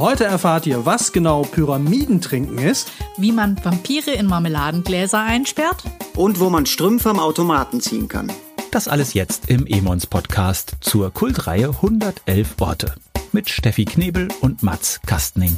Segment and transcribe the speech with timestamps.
[0.00, 5.84] Heute erfahrt ihr, was genau Pyramidentrinken ist, wie man Vampire in Marmeladengläser einsperrt
[6.16, 8.32] und wo man Strümpfe am Automaten ziehen kann.
[8.70, 12.94] Das alles jetzt im Emons Podcast zur Kultreihe 111 Orte
[13.32, 15.54] mit Steffi Knebel und Mats Kastning.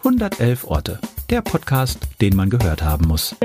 [0.00, 3.36] 111 Orte, der Podcast, den man gehört haben muss.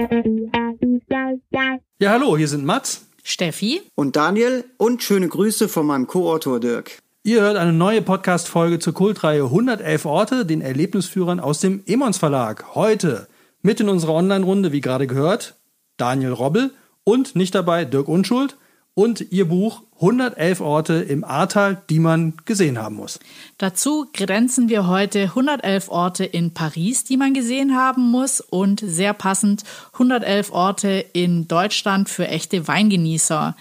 [1.99, 7.02] Ja, hallo, hier sind Mats, Steffi und Daniel und schöne Grüße von meinem Co-Autor Dirk.
[7.25, 12.75] Ihr hört eine neue Podcast-Folge zur Kultreihe 111 Orte, den Erlebnisführern aus dem Emons Verlag.
[12.75, 13.29] Heute
[13.61, 15.55] mit in unserer Online-Runde, wie gerade gehört,
[15.95, 16.71] Daniel Robbel
[17.05, 18.57] und nicht dabei Dirk Unschuld
[18.93, 23.19] und ihr Buch 111 Orte im Ahrtal, die man gesehen haben muss.
[23.57, 29.13] Dazu grenzen wir heute 111 Orte in Paris, die man gesehen haben muss und sehr
[29.13, 29.63] passend
[29.93, 33.55] 111 Orte in Deutschland für echte Weingenießer.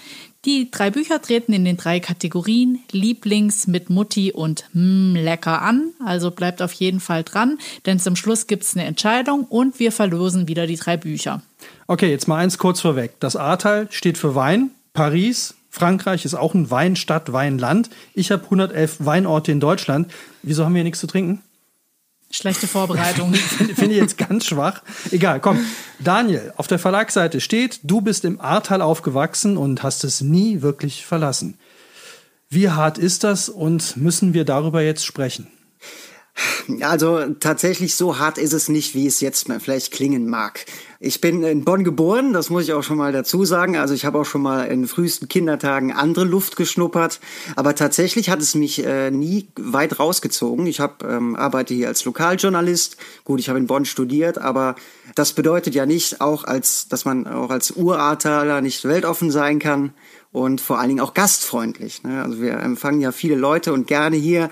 [0.44, 5.90] Die drei Bücher treten in den drei Kategorien Lieblings mit Mutti und mm, lecker an.
[6.04, 9.92] Also bleibt auf jeden Fall dran, denn zum Schluss gibt es eine Entscheidung und wir
[9.92, 11.42] verlosen wieder die drei Bücher.
[11.86, 13.12] Okay, jetzt mal eins kurz vorweg.
[13.20, 14.72] Das Ahrtal steht für Wein.
[14.94, 17.88] Paris, Frankreich ist auch ein Weinstadt, Weinland.
[18.12, 20.10] Ich habe 111 Weinorte in Deutschland.
[20.42, 21.40] Wieso haben wir hier nichts zu trinken?
[22.32, 23.34] Schlechte Vorbereitung.
[23.74, 24.82] Finde ich jetzt ganz schwach.
[25.10, 25.64] Egal, komm.
[25.98, 31.04] Daniel, auf der Verlagsseite steht, du bist im Ahrtal aufgewachsen und hast es nie wirklich
[31.04, 31.58] verlassen.
[32.48, 35.46] Wie hart ist das und müssen wir darüber jetzt sprechen?
[36.80, 40.64] Also tatsächlich so hart ist es nicht, wie es jetzt vielleicht klingen mag.
[41.00, 43.76] Ich bin in Bonn geboren, das muss ich auch schon mal dazu sagen.
[43.76, 47.18] Also ich habe auch schon mal in frühesten Kindertagen andere Luft geschnuppert,
[47.56, 50.66] aber tatsächlich hat es mich äh, nie weit rausgezogen.
[50.66, 52.98] Ich habe ähm, arbeite hier als Lokaljournalist.
[53.24, 54.76] Gut, ich habe in Bonn studiert, aber
[55.16, 59.92] das bedeutet ja nicht auch als, dass man auch als Urartaler nicht weltoffen sein kann
[60.32, 62.02] und vor allen Dingen auch gastfreundlich.
[62.04, 62.22] Ne?
[62.22, 64.50] Also wir empfangen ja viele Leute und gerne hier,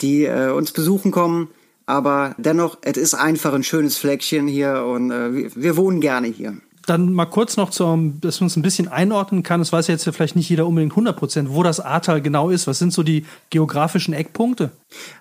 [0.00, 1.48] die äh, uns besuchen kommen.
[1.86, 6.28] Aber dennoch, es ist einfach ein schönes Fleckchen hier und äh, wir, wir wohnen gerne
[6.28, 6.56] hier.
[6.86, 9.60] Dann mal kurz noch, zum, dass man uns ein bisschen einordnen kann.
[9.60, 12.66] Das weiß jetzt vielleicht nicht jeder unbedingt 100 Prozent, wo das Ahrtal genau ist.
[12.66, 14.70] Was sind so die geografischen Eckpunkte?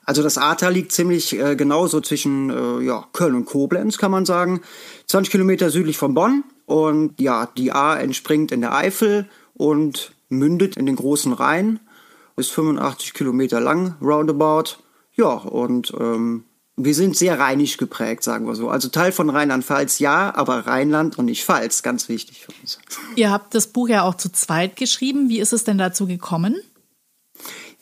[0.03, 4.11] Also das Ahrtal liegt ziemlich äh, genau so zwischen äh, ja, Köln und Koblenz, kann
[4.11, 4.61] man sagen.
[5.07, 6.43] 20 Kilometer südlich von Bonn.
[6.65, 11.79] Und ja, die A entspringt in der Eifel und mündet in den großen Rhein.
[12.35, 14.77] Ist 85 Kilometer lang, roundabout.
[15.15, 16.45] Ja, und ähm,
[16.75, 18.69] wir sind sehr rheinisch geprägt, sagen wir so.
[18.69, 22.79] Also Teil von Rheinland-Pfalz ja, aber Rheinland und nicht Pfalz, ganz wichtig für uns.
[23.15, 25.29] Ihr habt das Buch ja auch zu zweit geschrieben.
[25.29, 26.55] Wie ist es denn dazu gekommen?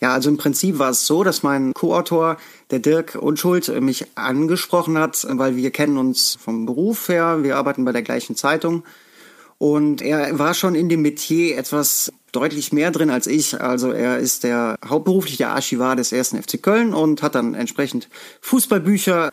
[0.02, 2.38] Ja, also im Prinzip war es so, dass mein Co-Autor,
[2.72, 7.86] der Dirk Unschuld, mich angesprochen hat, weil wir kennen uns vom Beruf her, wir arbeiten
[7.86, 8.84] bei der gleichen Zeitung
[9.62, 13.62] und er war schon in dem Metier etwas deutlich mehr drin als ich.
[13.62, 18.10] Also er ist der hauptberuflich der Archivar des ersten FC Köln und hat dann entsprechend
[18.42, 19.30] Fußballbücher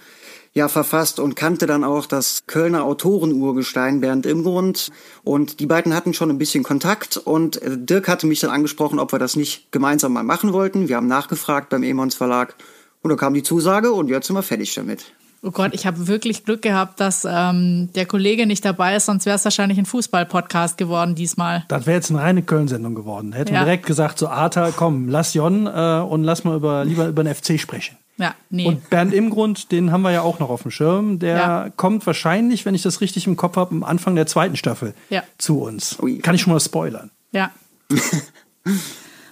[0.52, 4.90] ja verfasst und kannte dann auch das Kölner Autorenurgestein Bernd Imgrund
[5.24, 8.98] und die beiden hatten schon ein bisschen Kontakt und äh, Dirk hatte mich dann angesprochen,
[8.98, 10.90] ob wir das nicht gemeinsam mal machen wollten.
[10.90, 12.54] Wir haben nachgefragt beim Emons Verlag
[13.00, 15.06] und da kam die Zusage und jetzt sind wir fertig damit.
[15.42, 19.24] Oh Gott, ich habe wirklich Glück gehabt, dass ähm, der Kollege nicht dabei ist, sonst
[19.24, 21.64] wäre es wahrscheinlich ein Fußball-Podcast geworden diesmal.
[21.68, 23.32] Das wäre jetzt eine reine Köln-Sendung geworden.
[23.32, 23.60] Hätten ja.
[23.60, 27.22] wir direkt gesagt, so Arta, komm, lass Jon äh, und lass mal über, lieber über
[27.22, 27.96] den FC sprechen.
[28.16, 28.66] Ja, nee.
[28.66, 31.20] Und Bernd Imgrund, den haben wir ja auch noch auf dem Schirm.
[31.20, 31.68] Der ja.
[31.76, 35.22] kommt wahrscheinlich, wenn ich das richtig im Kopf habe, am Anfang der zweiten Staffel ja.
[35.38, 35.98] zu uns.
[36.22, 37.10] Kann ich schon mal spoilern.
[37.30, 37.52] Ja.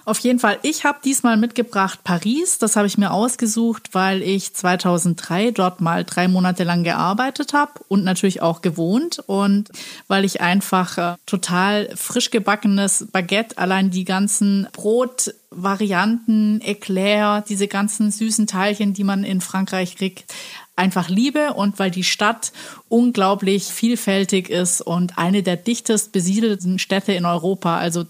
[0.07, 2.59] Auf jeden Fall, ich habe diesmal mitgebracht Paris.
[2.59, 7.73] Das habe ich mir ausgesucht, weil ich 2003 dort mal drei Monate lang gearbeitet habe
[7.89, 9.69] und natürlich auch gewohnt und
[10.07, 18.09] weil ich einfach äh, total frisch gebackenes Baguette, allein die ganzen Brotvarianten, Eclair, diese ganzen
[18.09, 20.33] süßen Teilchen, die man in Frankreich kriegt,
[20.77, 22.51] einfach liebe und weil die Stadt
[22.87, 27.77] unglaublich vielfältig ist und eine der dichtest besiedelten Städte in Europa.
[27.77, 28.05] Also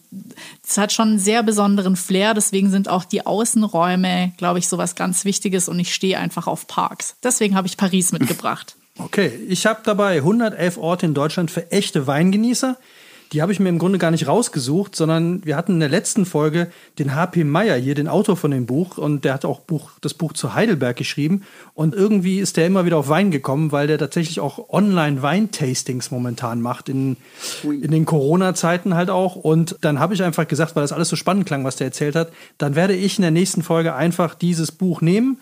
[0.67, 4.77] es hat schon einen sehr besonderen Flair, deswegen sind auch die Außenräume, glaube ich, so
[4.77, 7.15] was ganz Wichtiges und ich stehe einfach auf Parks.
[7.23, 8.75] Deswegen habe ich Paris mitgebracht.
[8.99, 12.77] Okay, ich habe dabei 111 Orte in Deutschland für echte Weingenießer.
[13.31, 16.25] Die habe ich mir im Grunde gar nicht rausgesucht, sondern wir hatten in der letzten
[16.25, 19.91] Folge den HP Meyer hier, den Autor von dem Buch, und der hat auch Buch,
[20.01, 21.43] das Buch zu Heidelberg geschrieben.
[21.73, 26.61] Und irgendwie ist der immer wieder auf Wein gekommen, weil der tatsächlich auch Online-Weintastings momentan
[26.61, 27.17] macht, in,
[27.63, 29.35] in den Corona-Zeiten halt auch.
[29.35, 32.15] Und dann habe ich einfach gesagt, weil das alles so spannend klang, was der erzählt
[32.15, 35.39] hat, dann werde ich in der nächsten Folge einfach dieses Buch nehmen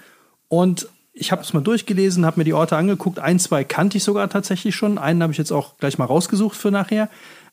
[0.48, 3.20] und ich habe es mal durchgelesen, habe mir die Orte angeguckt.
[3.20, 4.98] Ein, zwei kannte ich sogar tatsächlich schon.
[4.98, 7.10] Einen habe ich jetzt auch gleich mal rausgesucht für nachher.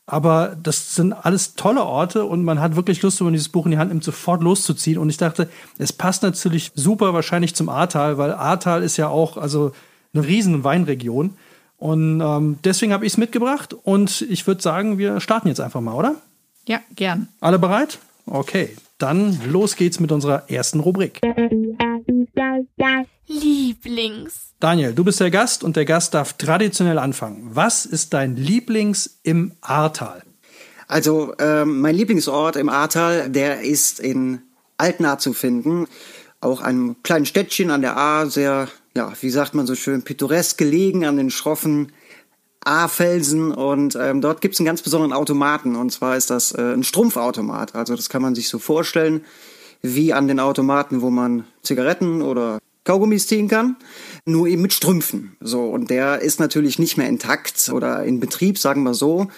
[0.06, 3.66] Aber das sind alles tolle Orte und man hat wirklich Lust, wenn man dieses Buch
[3.66, 4.98] in die Hand nimmt, sofort loszuziehen.
[4.98, 9.36] Und ich dachte, es passt natürlich super wahrscheinlich zum Ahrtal, weil Ahrtal ist ja auch
[9.36, 9.72] also
[10.12, 11.36] eine riesen Weinregion.
[11.78, 15.80] Und ähm, deswegen habe ich es mitgebracht und ich würde sagen, wir starten jetzt einfach
[15.80, 16.16] mal, oder?
[16.66, 17.28] Ja, gern.
[17.40, 17.98] Alle bereit?
[18.26, 21.20] Okay, dann los geht's mit unserer ersten Rubrik.
[23.26, 24.54] Lieblings.
[24.60, 27.50] Daniel, du bist der Gast und der Gast darf traditionell anfangen.
[27.52, 30.22] Was ist dein Lieblings im Ahrtal?
[30.88, 34.42] Also ähm, mein Lieblingsort im Ahrtal, der ist in
[34.76, 35.86] Altnahr zu finden.
[36.40, 40.58] Auch einem kleinen Städtchen an der Ahr, sehr, ja, wie sagt man so schön, pittoresk
[40.58, 41.92] gelegen an den schroffen
[42.64, 46.74] A-Felsen und ähm, dort gibt es einen ganz besonderen Automaten und zwar ist das äh,
[46.74, 47.74] ein Strumpfautomat.
[47.74, 49.24] Also das kann man sich so vorstellen
[49.82, 53.76] wie an den Automaten, wo man Zigaretten oder Kaugummis ziehen kann,
[54.24, 55.36] nur eben mit Strümpfen.
[55.40, 59.28] So und der ist natürlich nicht mehr intakt oder in Betrieb, sagen wir so.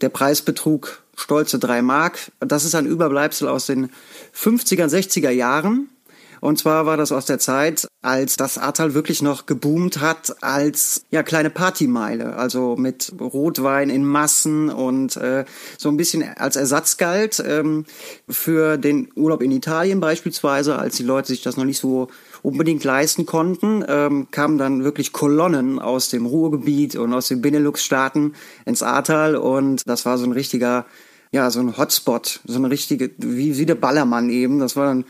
[0.00, 2.32] Der Preis betrug stolze drei Mark.
[2.40, 3.90] Das ist ein Überbleibsel aus den
[4.34, 5.88] 50er, 60er Jahren.
[6.40, 11.04] Und zwar war das aus der Zeit, als das Ahrtal wirklich noch geboomt hat als
[11.10, 15.44] ja kleine Partymeile, also mit Rotwein in Massen und äh,
[15.76, 17.84] so ein bisschen als Ersatz galt ähm,
[18.28, 22.08] für den Urlaub in Italien beispielsweise, als die Leute sich das noch nicht so
[22.42, 28.34] unbedingt leisten konnten, ähm, kamen dann wirklich Kolonnen aus dem Ruhrgebiet und aus den Benelux-Staaten
[28.64, 29.34] ins Ahrtal.
[29.34, 30.86] Und das war so ein richtiger
[31.32, 34.58] ja, so ein Hotspot, so eine richtige, wie, wie der Ballermann eben.
[34.58, 35.04] Das war dann,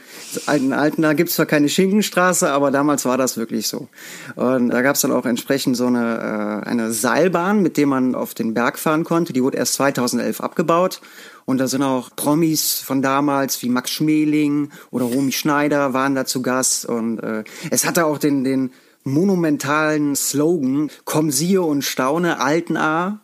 [0.55, 3.89] in Alten, da gibt's zwar keine Schinkenstraße, aber damals war das wirklich so.
[4.35, 8.35] Und da gab's dann auch entsprechend so eine, äh, eine Seilbahn, mit der man auf
[8.35, 9.33] den Berg fahren konnte.
[9.33, 11.01] Die wurde erst 2011 abgebaut.
[11.45, 16.25] Und da sind auch Promis von damals wie Max Schmeling oder Romy Schneider waren da
[16.25, 16.87] zu Gast.
[16.87, 18.73] Und äh, es hatte auch den, den
[19.05, 23.21] monumentalen Slogan, komm siehe und staune, Alten A.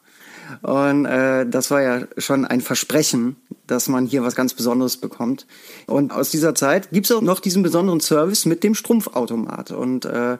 [0.60, 5.46] Und äh, das war ja schon ein Versprechen, dass man hier was ganz Besonderes bekommt.
[5.86, 9.70] Und aus dieser Zeit gibt's auch noch diesen besonderen Service mit dem Strumpfautomat.
[9.70, 10.36] Und äh,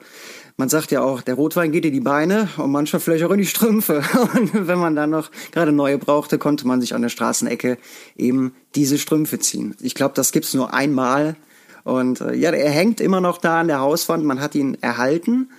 [0.55, 3.39] man sagt ja auch, der Rotwein geht in die Beine und manchmal vielleicht auch in
[3.39, 4.03] die Strümpfe.
[4.35, 7.79] Und wenn man dann noch gerade neue brauchte, konnte man sich an der Straßenecke
[8.15, 9.75] eben diese Strümpfe ziehen.
[9.81, 11.35] Ich glaube, das gibt's nur einmal.
[11.83, 14.23] Und äh, ja, er hängt immer noch da an der Hauswand.
[14.25, 15.49] Man hat ihn erhalten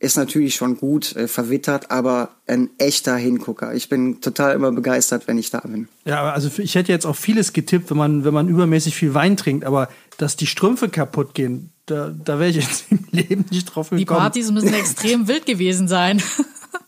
[0.00, 3.74] ist natürlich schon gut äh, verwittert, aber ein echter Hingucker.
[3.74, 5.88] Ich bin total immer begeistert, wenn ich da bin.
[6.04, 9.36] Ja, also ich hätte jetzt auch vieles getippt, wenn man, wenn man übermäßig viel Wein
[9.36, 13.64] trinkt, aber dass die Strümpfe kaputt gehen, da, da wäre ich jetzt im Leben nicht
[13.66, 13.98] drauf gekommen.
[13.98, 16.22] Die Partys müssen extrem wild gewesen sein.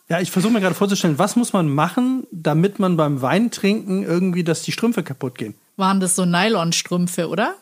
[0.08, 4.44] Ja, ich versuche mir gerade vorzustellen, was muss man machen, damit man beim Weintrinken irgendwie,
[4.44, 5.54] dass die Strümpfe kaputt gehen?
[5.76, 7.54] Waren das so Nylonstrümpfe, oder?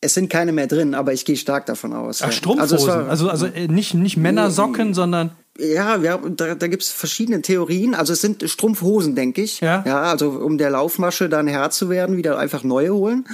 [0.00, 2.22] Es sind keine mehr drin, aber ich gehe stark davon aus.
[2.22, 2.72] Ach, Strumpfhosen.
[2.72, 5.32] Also, war, also, also äh, nicht, nicht Männersocken, sondern.
[5.58, 7.96] Ja, ja da, da gibt es verschiedene Theorien.
[7.96, 9.60] Also es sind Strumpfhosen, denke ich.
[9.60, 9.82] Ja.
[9.84, 10.02] ja.
[10.02, 13.26] Also um der Laufmasche dann Herr zu werden, wieder einfach neue holen.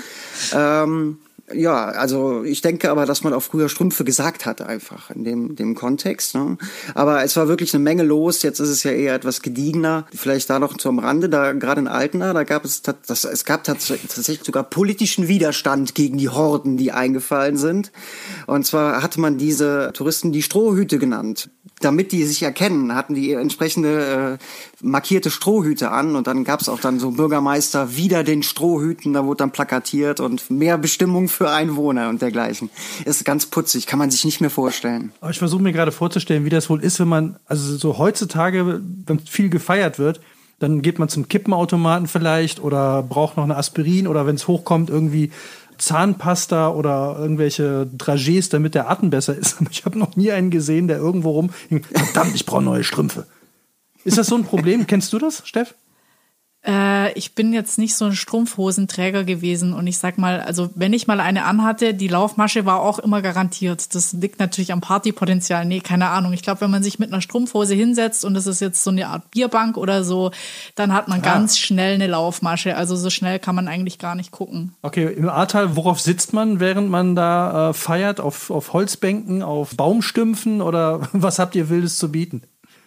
[0.54, 1.18] Ähm,
[1.52, 5.56] ja, also ich denke aber, dass man auch früher Strümpfe gesagt hat, einfach in dem,
[5.56, 6.34] dem Kontext.
[6.34, 6.56] Ne?
[6.94, 8.42] Aber es war wirklich eine Menge los.
[8.42, 10.06] Jetzt ist es ja eher etwas gediegener.
[10.14, 13.64] Vielleicht da noch zum Rande, da gerade in Altena, da gab es das, es gab
[13.64, 17.92] tatsächlich sogar politischen Widerstand gegen die Horden, die eingefallen sind.
[18.46, 21.50] Und zwar hatte man diese Touristen die Strohhüte genannt
[21.84, 26.68] damit die sich erkennen, hatten die entsprechende äh, markierte Strohhüte an und dann gab es
[26.68, 31.50] auch dann so Bürgermeister wieder den Strohhüten, da wurde dann plakatiert und mehr Bestimmung für
[31.50, 32.70] Einwohner und dergleichen.
[33.04, 35.12] Ist ganz putzig, kann man sich nicht mehr vorstellen.
[35.20, 38.80] Aber ich versuche mir gerade vorzustellen, wie das wohl ist, wenn man, also so heutzutage,
[39.06, 40.20] wenn viel gefeiert wird,
[40.60, 44.88] dann geht man zum Kippenautomaten vielleicht oder braucht noch eine Aspirin oder wenn es hochkommt,
[44.88, 45.30] irgendwie
[45.78, 49.56] Zahnpasta oder irgendwelche Dragés, damit der Atem besser ist.
[49.70, 51.50] Ich habe noch nie einen gesehen, der irgendwo rum.
[51.92, 53.26] Verdammt, ich brauche neue Strümpfe.
[54.04, 54.86] Ist das so ein Problem?
[54.86, 55.74] Kennst du das, Steff?
[56.66, 60.92] Äh, ich bin jetzt nicht so ein Strumpfhosenträger gewesen und ich sag mal, also wenn
[60.92, 63.94] ich mal eine anhatte, die Laufmasche war auch immer garantiert.
[63.94, 65.64] Das liegt natürlich am Partypotenzial.
[65.66, 66.32] Nee, keine Ahnung.
[66.32, 69.08] Ich glaube, wenn man sich mit einer Strumpfhose hinsetzt und das ist jetzt so eine
[69.08, 70.30] Art Bierbank oder so,
[70.74, 71.22] dann hat man ah.
[71.22, 72.76] ganz schnell eine Laufmasche.
[72.76, 74.74] Also so schnell kann man eigentlich gar nicht gucken.
[74.82, 78.20] Okay, im Ahrtal, worauf sitzt man, während man da äh, feiert?
[78.20, 82.42] Auf, auf Holzbänken, auf Baumstümpfen oder was habt ihr Wildes zu bieten?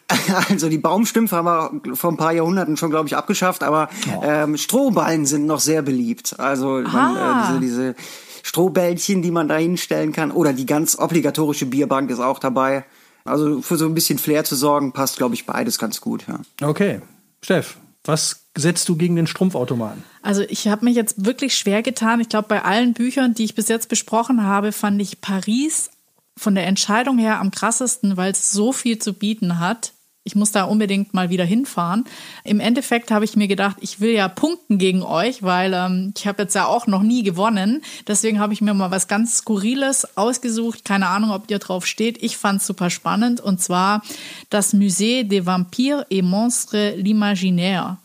[0.49, 4.21] Also die Baumstümpfe haben wir vor ein paar Jahrhunderten schon, glaube ich, abgeschafft, aber oh.
[4.23, 6.39] ähm, Strohballen sind noch sehr beliebt.
[6.39, 7.95] Also man, äh, diese, diese
[8.43, 10.31] Strohbällchen, die man da hinstellen kann.
[10.31, 12.85] Oder die ganz obligatorische Bierbank ist auch dabei.
[13.25, 16.25] Also für so ein bisschen Flair zu sorgen, passt, glaube ich, beides ganz gut.
[16.27, 16.39] Ja.
[16.65, 17.01] Okay.
[17.43, 20.03] Steff, was setzt du gegen den Strumpfautomaten?
[20.21, 22.21] Also ich habe mich jetzt wirklich schwer getan.
[22.21, 25.89] Ich glaube, bei allen Büchern, die ich bis jetzt besprochen habe, fand ich Paris
[26.37, 29.91] von der Entscheidung her am krassesten, weil es so viel zu bieten hat
[30.27, 32.03] Ich muss da unbedingt mal wieder hinfahren.
[32.43, 36.27] Im Endeffekt habe ich mir gedacht, ich will ja punkten gegen euch, weil ähm, ich
[36.27, 37.81] habe jetzt ja auch noch nie gewonnen.
[38.05, 40.83] Deswegen habe ich mir mal was ganz Skurriles ausgesucht.
[40.83, 42.21] Keine Ahnung, ob ihr drauf steht.
[42.21, 43.39] Ich fand es super spannend.
[43.39, 44.01] Und zwar
[44.49, 47.97] das Musée des Vampires et Monstres l'Imaginaire.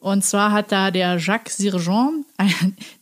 [0.00, 2.24] Und zwar hat da der Jacques Sirgeon,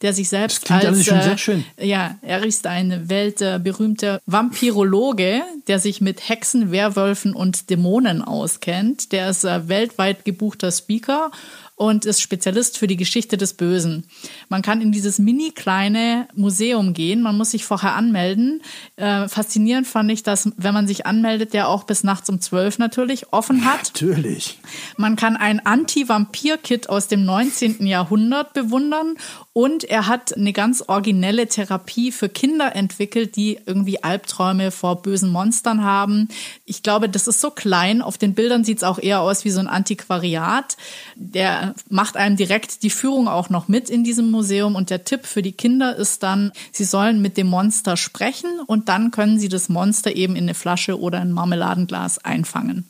[0.02, 1.64] der sich selbst Das als alles schon sehr äh, schön.
[1.80, 9.12] ja, er ist ein weltberühmter Vampirologe, der sich mit Hexen, Werwölfen und Dämonen auskennt.
[9.12, 11.30] Der ist äh, weltweit gebuchter Speaker
[11.78, 14.04] und ist Spezialist für die Geschichte des Bösen.
[14.48, 18.62] Man kann in dieses mini kleine Museum gehen, man muss sich vorher anmelden.
[18.96, 22.78] Äh, faszinierend fand ich, dass wenn man sich anmeldet, der auch bis nachts um zwölf
[22.78, 23.92] natürlich offen hat.
[23.94, 24.58] Natürlich.
[24.96, 27.86] Man kann ein Anti-Vampir-Kit aus dem 19.
[27.86, 29.14] Jahrhundert bewundern
[29.52, 35.30] und er hat eine ganz originelle Therapie für Kinder entwickelt, die irgendwie Albträume vor bösen
[35.30, 36.28] Monstern haben.
[36.64, 38.02] Ich glaube, das ist so klein.
[38.02, 40.76] Auf den Bildern sieht es auch eher aus wie so ein Antiquariat.
[41.14, 44.74] Der macht einem direkt die Führung auch noch mit in diesem Museum.
[44.74, 48.88] Und der Tipp für die Kinder ist dann, sie sollen mit dem Monster sprechen und
[48.88, 52.88] dann können sie das Monster eben in eine Flasche oder ein Marmeladenglas einfangen.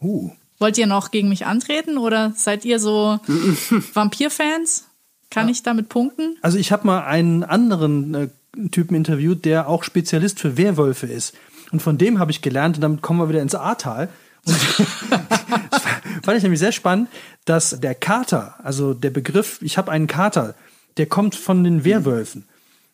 [0.00, 0.30] Uh.
[0.58, 3.20] Wollt ihr noch gegen mich antreten oder seid ihr so
[3.94, 4.86] Vampir-Fans?
[5.30, 6.36] Kann ich damit punkten?
[6.40, 8.28] Also ich habe mal einen anderen äh,
[8.70, 11.34] Typen interviewt, der auch Spezialist für Werwölfe ist.
[11.70, 14.08] Und von dem habe ich gelernt, und damit kommen wir wieder ins Ahrtal.
[14.48, 15.82] Das
[16.22, 17.08] fand ich nämlich sehr spannend,
[17.44, 20.54] dass der Kater, also der Begriff, ich habe einen Kater,
[20.96, 22.46] der kommt von den Werwölfen.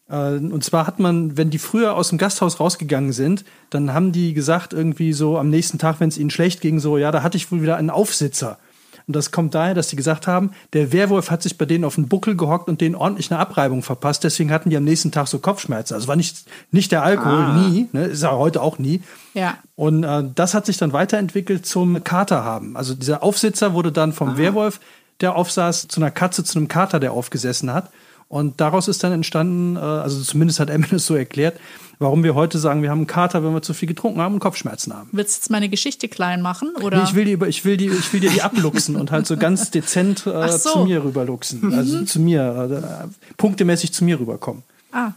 [0.09, 4.13] Äh, Und zwar hat man, wenn die früher aus dem Gasthaus rausgegangen sind, dann haben
[4.13, 7.23] die gesagt, irgendwie so am nächsten Tag, wenn es ihnen schlecht ging, so, ja, da
[7.23, 8.59] hatte ich wohl wieder einen Aufsitzer.
[9.07, 11.97] Und das kommt daher, dass sie gesagt haben, der Werwolf hat sich bei denen auf
[11.97, 14.25] den Buckel gehockt und denen ordentlich eine Abreibung verpasst.
[14.25, 15.95] Deswegen hatten die am nächsten Tag so Kopfschmerzen.
[15.95, 19.03] Also war nicht, nicht der Alkohol, nie, ne, ist ja heute auch nie.
[19.35, 19.59] Ja.
[19.77, 22.77] Und äh, das hat sich dann weiterentwickelt zum Kater haben.
[22.77, 24.81] Also dieser Aufsitzer wurde dann vom Werwolf,
[25.21, 27.91] der aufsaß, zu einer Katze, zu einem Kater, der aufgesessen hat.
[28.29, 31.59] Und daraus ist dann entstanden, äh, also zumindest hat Emily es so erklärt,
[31.99, 34.41] warum wir heute sagen, wir haben einen Kater, wenn wir zu viel getrunken haben und
[34.41, 35.09] Kopfschmerzen haben.
[35.13, 36.73] Willst du jetzt meine Geschichte klein machen?
[36.83, 36.99] Oder?
[36.99, 39.37] Nee, ich will die ich will die, ich will dir die abluchsen und halt so
[39.37, 40.71] ganz dezent äh, so.
[40.71, 41.73] zu mir rüberluchsen.
[41.73, 44.63] Also zu mir, äh, punktemäßig zu mir rüberkommen.
[44.93, 45.13] ah.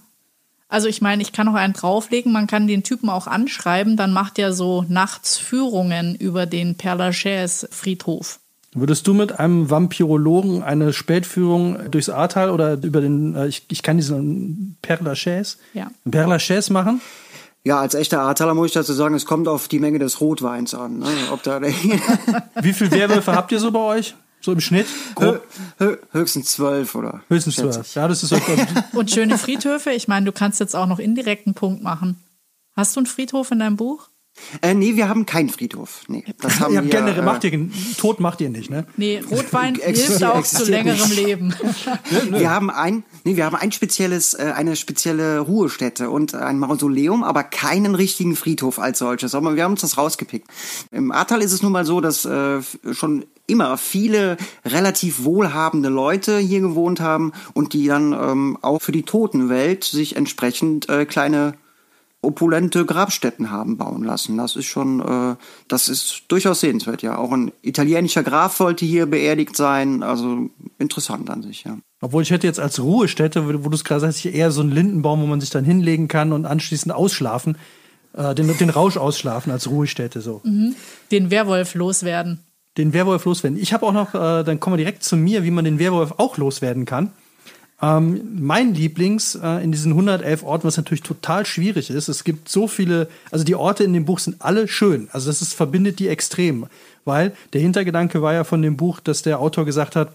[0.69, 4.11] Also ich meine, ich kann noch einen drauflegen, man kann den Typen auch anschreiben, dann
[4.11, 8.39] macht er so nachts Führungen über den Père Lachaise Friedhof.
[8.73, 13.81] Würdest du mit einem Vampirologen eine Spätführung durchs Ahrtal oder über den, äh, ich, ich
[13.81, 15.89] kann diesen Père Lachaise, Ja.
[16.07, 17.01] Père Lachaise machen?
[17.63, 20.73] Ja, als echter Ahrtaler muss ich dazu sagen, es kommt auf die Menge des Rotweins
[20.73, 20.99] an.
[20.99, 21.07] Ne?
[21.31, 21.59] Ob da
[22.61, 24.15] Wie viele Werwölfe habt ihr so bei euch?
[24.39, 24.85] So im Schnitt?
[25.15, 25.41] Grob?
[25.79, 27.95] Hö- höchstens zwölf oder Höchstens zwölf.
[27.95, 28.37] Ja, das ist so.
[28.93, 32.17] Und schöne Friedhöfe, ich meine, du kannst jetzt auch noch indirekten Punkt machen.
[32.75, 34.09] Hast du einen Friedhof in deinem Buch?
[34.61, 36.01] Äh, nee, wir haben keinen Friedhof.
[36.07, 38.85] Nee, das haben ihr habt wir, generell, äh, macht ihr, Tod macht ihr nicht, ne?
[38.95, 41.15] Nee, Rotwein hilft auch zu längerem nicht.
[41.15, 41.53] Leben.
[42.29, 47.23] Wir haben ein, nee, wir haben ein spezielles, äh, eine spezielle Ruhestätte und ein Mausoleum,
[47.23, 49.35] aber keinen richtigen Friedhof als solches.
[49.35, 50.47] Aber wir haben uns das rausgepickt.
[50.91, 56.37] Im Ahrtal ist es nun mal so, dass äh, schon immer viele relativ wohlhabende Leute
[56.37, 61.53] hier gewohnt haben und die dann ähm, auch für die Totenwelt sich entsprechend äh, kleine
[62.27, 64.37] opulente Grabstätten haben bauen lassen.
[64.37, 65.35] Das ist schon, äh,
[65.69, 67.17] das ist durchaus sehenswert, ja.
[67.17, 70.03] Auch ein italienischer Graf wollte hier beerdigt sein.
[70.03, 71.77] Also interessant an sich, ja.
[72.01, 75.21] Obwohl ich hätte jetzt als Ruhestätte, wo du es gerade sagst, eher so einen Lindenbaum,
[75.21, 77.57] wo man sich dann hinlegen kann und anschließend ausschlafen,
[78.13, 80.41] äh, den, den Rausch ausschlafen als Ruhestätte so.
[81.11, 82.43] Den Werwolf loswerden.
[82.77, 83.57] Den Werwolf loswerden.
[83.57, 86.15] Ich habe auch noch, äh, dann kommen wir direkt zu mir, wie man den Werwolf
[86.17, 87.13] auch loswerden kann.
[87.79, 92.49] Ähm, mein Lieblings äh, in diesen 111 Orten, was natürlich total schwierig ist, es gibt
[92.49, 95.09] so viele, also die Orte in dem Buch sind alle schön.
[95.11, 96.65] Also das ist, verbindet die extrem.
[97.05, 100.11] Weil der Hintergedanke war ja von dem Buch, dass der Autor gesagt hat,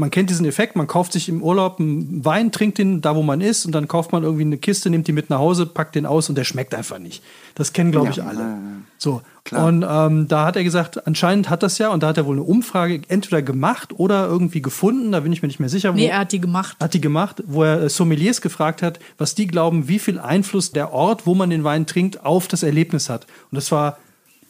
[0.00, 3.22] man kennt diesen Effekt, man kauft sich im Urlaub einen Wein, trinkt den da, wo
[3.22, 5.96] man ist, und dann kauft man irgendwie eine Kiste, nimmt die mit nach Hause, packt
[5.96, 7.20] den aus und der schmeckt einfach nicht.
[7.56, 8.58] Das kennen, glaube ich, alle.
[8.96, 9.22] So.
[9.50, 12.36] Und ähm, da hat er gesagt, anscheinend hat das ja, und da hat er wohl
[12.36, 15.96] eine Umfrage entweder gemacht oder irgendwie gefunden, da bin ich mir nicht mehr sicher, wo.
[15.96, 16.76] Nee, er hat die gemacht.
[16.80, 20.70] hat die gemacht, wo er äh, Sommeliers gefragt hat, was die glauben, wie viel Einfluss
[20.70, 23.26] der Ort, wo man den Wein trinkt, auf das Erlebnis hat.
[23.50, 23.98] Und das war,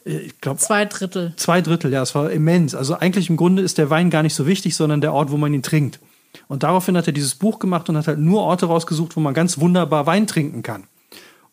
[0.08, 1.34] ich glaube, Zwei Drittel.
[1.36, 2.74] Zwei Drittel, ja, es war immens.
[2.74, 5.36] Also eigentlich im Grunde ist der Wein gar nicht so wichtig, sondern der Ort, wo
[5.36, 6.00] man ihn trinkt.
[6.48, 9.34] Und daraufhin hat er dieses Buch gemacht und hat halt nur Orte rausgesucht, wo man
[9.34, 10.84] ganz wunderbar Wein trinken kann.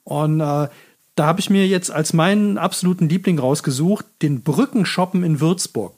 [0.04, 0.70] Und äh,
[1.16, 5.94] da habe ich mir jetzt als meinen absoluten Liebling rausgesucht, den Brückenshoppen in Würzburg.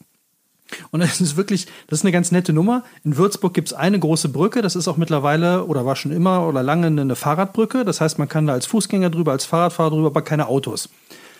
[0.91, 2.83] Und das ist wirklich, das ist eine ganz nette Nummer.
[3.03, 6.47] In Würzburg gibt es eine große Brücke, das ist auch mittlerweile oder war schon immer
[6.47, 7.85] oder lange eine Fahrradbrücke.
[7.85, 10.89] Das heißt, man kann da als Fußgänger drüber, als Fahrradfahrer drüber, aber keine Autos.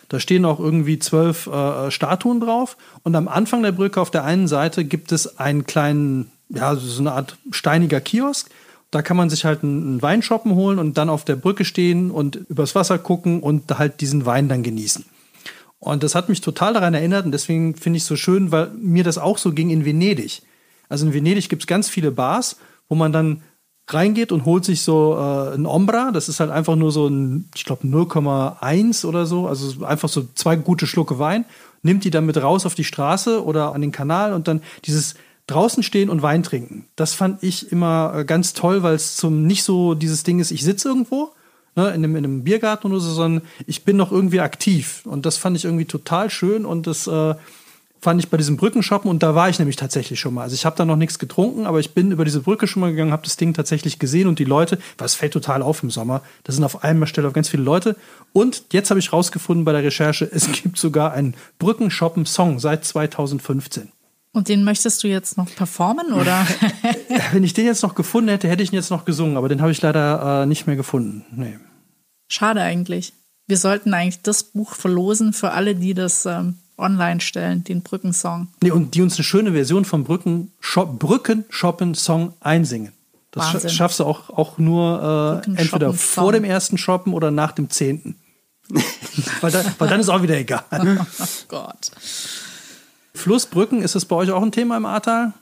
[0.10, 2.78] Da stehen auch irgendwie zwölf äh, Statuen drauf.
[3.04, 7.02] Und am Anfang der Brücke auf der einen Seite gibt es einen kleinen, ja, so
[7.02, 8.50] eine Art steiniger Kiosk.
[8.90, 12.38] Da kann man sich halt einen Weinshoppen holen und dann auf der Brücke stehen und
[12.50, 15.04] übers Wasser gucken und halt diesen Wein dann genießen.
[15.80, 18.70] Und das hat mich total daran erinnert und deswegen finde ich es so schön, weil
[18.80, 20.42] mir das auch so ging in Venedig.
[20.90, 23.44] Also in Venedig gibt es ganz viele Bars, wo man dann
[23.88, 26.12] reingeht und holt sich so äh, ein Ombra.
[26.12, 29.48] Das ist halt einfach nur so ein, ich glaube, 0,1 oder so.
[29.48, 31.46] Also einfach so zwei gute Schlucke Wein.
[31.84, 35.16] Nimmt die dann mit raus auf die Straße oder an den Kanal und dann dieses
[35.48, 36.86] draußen stehen und Wein trinken.
[36.96, 40.52] Das fand ich immer äh, ganz toll, weil es zum nicht so dieses Ding ist,
[40.52, 41.32] ich sitze irgendwo
[41.78, 45.04] ne, in, einem, in einem Biergarten oder so, sondern ich bin noch irgendwie aktiv.
[45.06, 47.36] Und das fand ich irgendwie total schön und das äh,
[48.00, 50.44] fand ich bei diesem Brückenshoppen und da war ich nämlich tatsächlich schon mal.
[50.44, 52.92] Also ich habe da noch nichts getrunken, aber ich bin über diese Brücke schon mal
[52.92, 56.22] gegangen, habe das Ding tatsächlich gesehen und die Leute, was fällt total auf im Sommer,
[56.44, 57.96] da sind auf einmal Stelle auf ganz viele Leute
[58.34, 63.92] und jetzt habe ich rausgefunden bei der Recherche, es gibt sogar einen Brückenshoppen-Song seit 2015.
[64.34, 66.46] Und den möchtest du jetzt noch performen, oder?
[67.32, 69.62] Wenn ich den jetzt noch gefunden hätte, hätte ich ihn jetzt noch gesungen, aber den
[69.62, 71.26] habe ich leider äh, nicht mehr gefunden.
[71.32, 71.58] Nee.
[72.28, 73.14] Schade eigentlich.
[73.48, 78.48] Wir sollten eigentlich das Buch verlosen für alle, die das ähm, online stellen, den Brückensong.
[78.62, 80.52] Nee, und die uns eine schöne Version vom Brücken
[81.00, 82.94] Brückenshoppen Song einsingen.
[83.32, 83.70] Das Wahnsinn.
[83.70, 88.16] schaffst du auch, auch nur äh, entweder vor dem ersten Shoppen oder nach dem zehnten.
[89.42, 90.64] weil, da, weil dann ist auch wieder egal.
[90.72, 91.92] oh Gott.
[93.14, 95.34] Flussbrücken, ist das bei euch auch ein Thema im Ahrtal?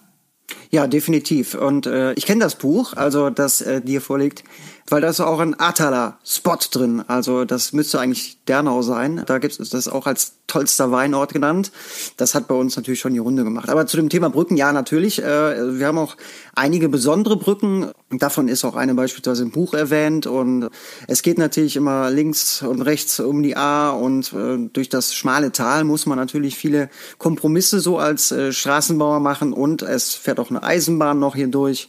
[0.76, 1.54] Ja, definitiv.
[1.56, 4.44] Und äh, ich kenne das Buch, also das äh, dir vorliegt
[4.88, 7.04] weil da ist auch ein Ahrtaler Spot drin.
[7.08, 9.24] Also das müsste eigentlich Dernau sein.
[9.26, 11.72] Da gibt es das auch als tollster Weinort genannt.
[12.18, 13.70] Das hat bei uns natürlich schon die Runde gemacht.
[13.70, 15.24] Aber zu dem Thema Brücken, ja, natürlich.
[15.24, 16.16] Äh, wir haben auch
[16.54, 17.90] einige besondere Brücken.
[18.12, 20.28] Davon ist auch eine beispielsweise im Buch erwähnt.
[20.28, 20.70] Und
[21.08, 25.52] es geht natürlich immer links und rechts um die A und äh, durch das schmale
[25.52, 29.52] Tal muss man natürlich viele Kompromisse so als äh, Straßenbauer machen.
[29.52, 31.88] Und es fährt auch eine Eisenbahn noch hier durch.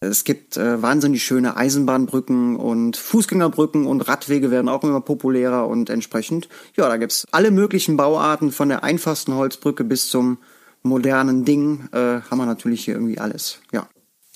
[0.00, 5.88] Es gibt äh, wahnsinnig schöne Eisenbahnbrücken und Fußgängerbrücken und Radwege werden auch immer populärer und
[5.88, 10.38] entsprechend, ja, da gibt's alle möglichen Bauarten von der einfachsten Holzbrücke bis zum
[10.82, 13.88] modernen Ding, äh, haben wir natürlich hier irgendwie alles, ja.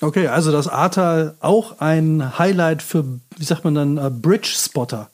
[0.03, 3.05] Okay, also das Ahrtal auch ein Highlight für,
[3.37, 5.11] wie sagt man dann, uh, Bridge Spotter.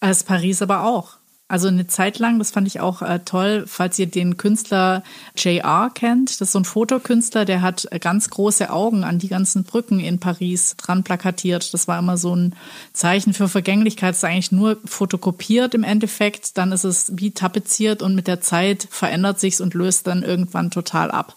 [0.00, 1.18] Als Paris aber auch.
[1.52, 5.02] Also eine Zeit lang, das fand ich auch äh, toll, falls ihr den Künstler
[5.36, 6.30] JR kennt.
[6.30, 10.18] Das ist so ein Fotokünstler, der hat ganz große Augen an die ganzen Brücken in
[10.18, 11.74] Paris dran plakatiert.
[11.74, 12.54] Das war immer so ein
[12.94, 14.12] Zeichen für Vergänglichkeit.
[14.12, 16.56] Es ist eigentlich nur fotokopiert im Endeffekt.
[16.56, 20.70] Dann ist es wie tapeziert und mit der Zeit verändert sich's und löst dann irgendwann
[20.70, 21.36] total ab.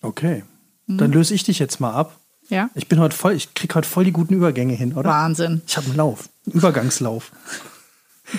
[0.00, 0.42] Okay.
[0.86, 2.16] Dann löse ich dich jetzt mal ab.
[2.48, 2.70] Ja.
[2.74, 5.10] Ich bin heute voll, ich krieg heute voll die guten Übergänge hin, oder?
[5.10, 5.60] Wahnsinn.
[5.66, 7.30] Ich habe einen Lauf, einen Übergangslauf.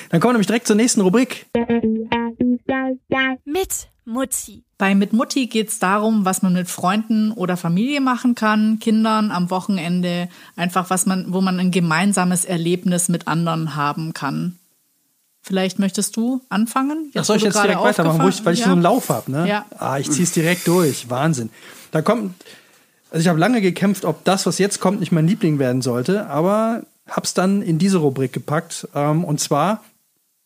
[0.10, 1.47] Dann kommen wir nämlich direkt zur nächsten Rubrik.
[3.45, 4.63] Mit Mutti.
[4.78, 9.32] Bei Mit Mutti geht es darum, was man mit Freunden oder Familie machen kann, Kindern
[9.32, 14.58] am Wochenende, einfach was man, wo man ein gemeinsames Erlebnis mit anderen haben kann.
[15.41, 17.12] Vielleicht möchtest du anfangen?
[17.13, 18.65] Jetzt, Ach, soll ich jetzt direkt weitermachen, ich, weil ich ja.
[18.67, 19.47] so einen Lauf habe, ne?
[19.47, 19.65] Ja.
[19.78, 21.10] Ah, ich ziehe es direkt durch.
[21.10, 21.49] Wahnsinn.
[21.91, 22.36] Da kommt,
[23.10, 26.28] also ich habe lange gekämpft, ob das, was jetzt kommt, nicht mein Liebling werden sollte,
[26.28, 28.87] aber hab's dann in diese Rubrik gepackt.
[28.93, 29.83] Ähm, und zwar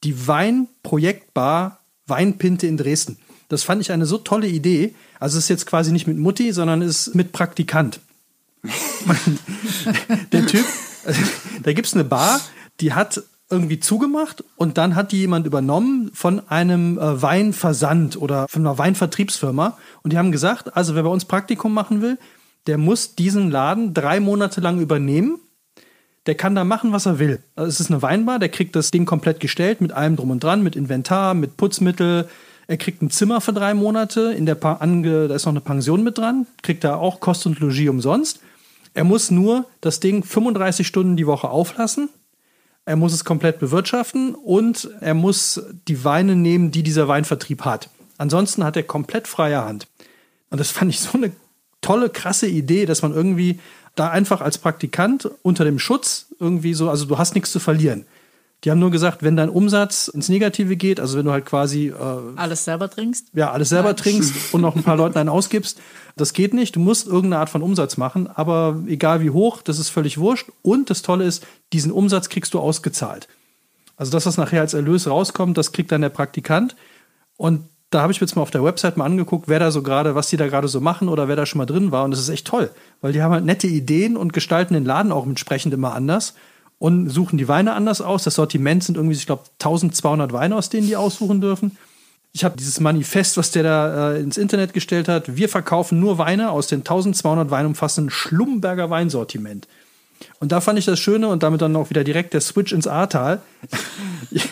[0.03, 3.17] die Weinprojektbar Weinpinte in Dresden.
[3.49, 4.93] Das fand ich eine so tolle Idee.
[5.19, 7.99] Also es ist jetzt quasi nicht mit Mutti, sondern es ist mit Praktikant.
[10.31, 10.65] Der Typ,
[11.63, 12.41] da gibt es eine Bar,
[12.79, 18.47] die hat irgendwie zugemacht und dann hat die jemand übernommen von einem äh, Weinversand oder
[18.47, 19.77] von einer Weinvertriebsfirma.
[20.01, 22.17] Und die haben gesagt, also wer bei uns Praktikum machen will,
[22.65, 25.39] der muss diesen Laden drei Monate lang übernehmen
[26.25, 27.39] der kann da machen, was er will.
[27.55, 30.43] Also es ist eine Weinbar, der kriegt das Ding komplett gestellt mit allem drum und
[30.43, 32.29] dran, mit Inventar, mit Putzmittel.
[32.67, 36.03] Er kriegt ein Zimmer für drei Monate, in der Ange da ist noch eine Pension
[36.03, 38.39] mit dran, kriegt da auch Kost und Logis umsonst.
[38.93, 42.09] Er muss nur das Ding 35 Stunden die Woche auflassen.
[42.85, 47.89] Er muss es komplett bewirtschaften und er muss die Weine nehmen, die dieser Weinvertrieb hat.
[48.17, 49.87] Ansonsten hat er komplett freie Hand.
[50.49, 51.31] Und das fand ich so eine
[51.81, 53.59] tolle, krasse Idee, dass man irgendwie
[53.95, 58.05] da einfach als Praktikant unter dem Schutz irgendwie so, also du hast nichts zu verlieren.
[58.63, 61.87] Die haben nur gesagt, wenn dein Umsatz ins Negative geht, also wenn du halt quasi
[61.89, 61.93] äh,
[62.37, 63.97] alles selber trinkst, ja alles selber Nein.
[63.97, 65.79] trinkst und noch ein paar Leuten einen ausgibst,
[66.15, 66.75] das geht nicht.
[66.75, 70.49] Du musst irgendeine Art von Umsatz machen, aber egal wie hoch, das ist völlig wurscht.
[70.61, 73.27] Und das Tolle ist, diesen Umsatz kriegst du ausgezahlt.
[73.97, 76.75] Also das, was nachher als Erlös rauskommt, das kriegt dann der Praktikant.
[77.35, 79.83] Und da habe ich mir jetzt mal auf der Website mal angeguckt, wer da so
[79.83, 82.03] gerade, was die da gerade so machen oder wer da schon mal drin war.
[82.03, 82.69] Und das ist echt toll,
[83.01, 86.33] weil die haben halt nette Ideen und gestalten den Laden auch entsprechend immer anders.
[86.79, 88.23] und suchen die Weine anders aus.
[88.23, 91.77] Das Sortiment sind irgendwie, ich glaube, 1200 Weine, aus denen die aussuchen dürfen.
[92.33, 95.37] Ich habe dieses Manifest, was der da äh, ins Internet gestellt hat.
[95.37, 99.67] Wir verkaufen nur Weine aus den 1200 Weinen umfassenden Schlumberger Weinsortiment.
[100.39, 102.87] Und da fand ich das Schöne und damit dann auch wieder direkt der Switch ins
[102.87, 103.41] Ahrtal.
[104.31, 104.43] ich,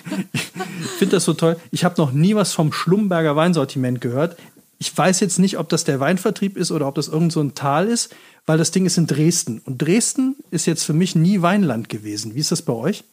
[0.98, 1.58] finde das so toll.
[1.72, 4.38] Ich habe noch nie was vom Schlumberger Weinsortiment gehört.
[4.80, 7.54] Ich weiß jetzt nicht, ob das der Weinvertrieb ist oder ob das irgend so ein
[7.54, 8.14] Tal ist
[8.46, 9.62] weil das Ding ist in Dresden.
[9.66, 12.36] Und Dresden ist jetzt für mich nie Weinland gewesen.
[12.36, 13.04] Wie ist das bei euch?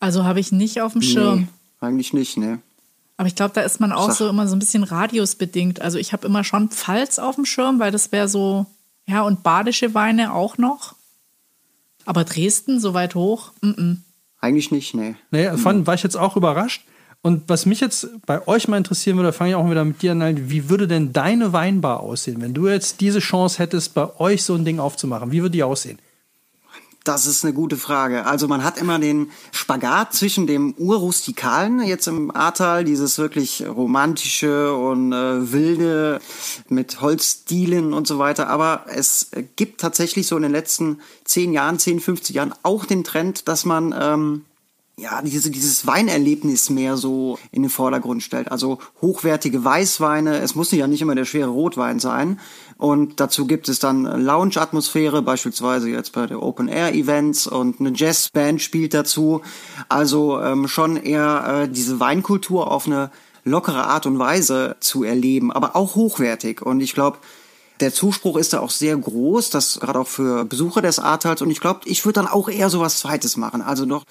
[0.00, 1.40] Also habe ich nicht auf dem Schirm.
[1.40, 1.46] Nee,
[1.80, 2.60] eigentlich nicht, ne.
[3.16, 4.16] Aber ich glaube, da ist man auch Sag.
[4.16, 5.82] so immer so ein bisschen radiusbedingt.
[5.82, 8.66] Also ich habe immer schon Pfalz auf dem Schirm, weil das wäre so,
[9.06, 10.94] ja, und badische Weine auch noch.
[12.08, 13.52] Aber Dresden so weit hoch?
[13.60, 13.96] Mm -mm.
[14.40, 15.16] Eigentlich nicht, ne.
[15.30, 16.86] Nee, fand, war ich jetzt auch überrascht.
[17.20, 20.12] Und was mich jetzt bei euch mal interessieren würde, fange ich auch wieder mit dir
[20.12, 24.42] an, wie würde denn deine Weinbar aussehen, wenn du jetzt diese Chance hättest, bei euch
[24.42, 25.32] so ein Ding aufzumachen?
[25.32, 25.98] Wie würde die aussehen?
[27.08, 28.26] Das ist eine gute Frage.
[28.26, 34.74] Also man hat immer den Spagat zwischen dem Urrustikalen, jetzt im Ahrtal, dieses wirklich romantische
[34.74, 36.20] und äh, wilde
[36.68, 38.48] mit Holzstilen und so weiter.
[38.50, 43.04] Aber es gibt tatsächlich so in den letzten 10 Jahren, 10, 50 Jahren auch den
[43.04, 44.44] Trend, dass man ähm,
[44.98, 48.50] ja, diese, dieses Weinerlebnis mehr so in den Vordergrund stellt.
[48.50, 52.40] Also hochwertige Weißweine, es muss ja nicht immer der schwere Rotwein sein.
[52.76, 58.92] Und dazu gibt es dann Lounge-Atmosphäre, beispielsweise jetzt bei der Open-Air-Events und eine Jazzband spielt
[58.92, 59.42] dazu.
[59.88, 63.10] Also ähm, schon eher äh, diese Weinkultur auf eine
[63.44, 66.62] lockere Art und Weise zu erleben, aber auch hochwertig.
[66.62, 67.18] Und ich glaube,
[67.80, 71.42] der Zuspruch ist da auch sehr groß, das gerade auch für Besucher des Ahrtals.
[71.42, 73.62] Und ich glaube, ich würde dann auch eher so was Zweites machen.
[73.62, 74.04] Also noch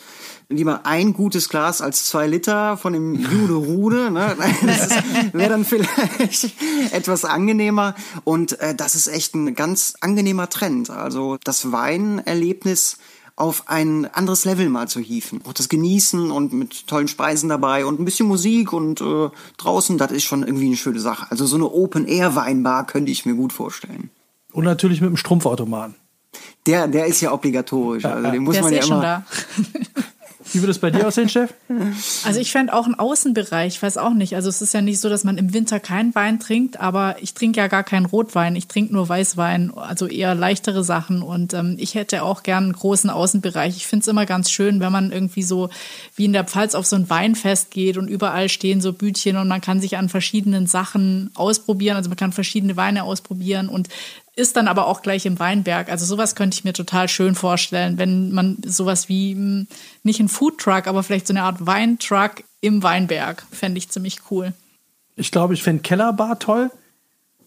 [0.49, 4.11] lieber ein gutes Glas als zwei Liter von dem Jude Rude.
[4.11, 4.35] Ne?
[4.65, 4.89] Das
[5.33, 6.51] wäre dann vielleicht
[6.91, 7.95] etwas angenehmer.
[8.23, 10.89] Und äh, das ist echt ein ganz angenehmer Trend.
[10.89, 12.97] Also das Weinerlebnis
[13.37, 15.41] auf ein anderes Level mal zu hieven.
[15.47, 19.97] Auch das Genießen und mit tollen Speisen dabei und ein bisschen Musik und äh, draußen,
[19.97, 21.27] das ist schon irgendwie eine schöne Sache.
[21.29, 24.09] Also so eine Open-Air-Weinbar könnte ich mir gut vorstellen.
[24.51, 25.95] Und natürlich mit dem Strumpfautomaten.
[26.65, 28.05] Der, der ist ja obligatorisch.
[28.05, 29.25] Also den muss der man ist ja eh immer.
[29.55, 30.01] schon da.
[30.53, 31.53] Wie würde es bei dir aussehen, Chef?
[32.25, 34.35] Also ich fände auch einen Außenbereich, ich weiß auch nicht.
[34.35, 37.33] Also es ist ja nicht so, dass man im Winter keinen Wein trinkt, aber ich
[37.33, 41.21] trinke ja gar keinen Rotwein, ich trinke nur Weißwein, also eher leichtere Sachen.
[41.21, 43.75] Und ähm, ich hätte auch gern einen großen Außenbereich.
[43.77, 45.69] Ich finde es immer ganz schön, wenn man irgendwie so
[46.15, 49.47] wie in der Pfalz auf so ein Weinfest geht und überall stehen so Bütchen und
[49.47, 51.97] man kann sich an verschiedenen Sachen ausprobieren.
[51.97, 53.89] Also man kann verschiedene Weine ausprobieren und
[54.37, 55.89] ist dann aber auch gleich im Weinberg.
[55.89, 59.67] Also sowas könnte ich mir total schön vorstellen, wenn man sowas wie hm,
[60.03, 64.53] nicht ein Foodtruck, aber vielleicht so eine Art Weintruck im Weinberg fände ich ziemlich cool.
[65.15, 66.69] Ich glaube, ich fände Kellerbar toll.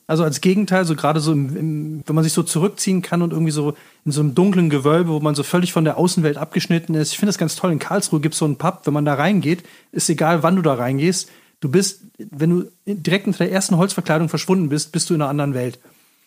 [0.09, 3.31] Also als Gegenteil, so gerade so, im, im, wenn man sich so zurückziehen kann und
[3.31, 3.75] irgendwie so
[4.05, 7.13] in so einem dunklen Gewölbe, wo man so völlig von der Außenwelt abgeschnitten ist.
[7.13, 7.71] Ich finde das ganz toll.
[7.71, 10.63] In Karlsruhe gibt es so einen Pub, wenn man da reingeht, ist egal, wann du
[10.63, 11.31] da reingehst.
[11.61, 15.31] Du bist, wenn du direkt unter der ersten Holzverkleidung verschwunden bist, bist du in einer
[15.31, 15.79] anderen Welt.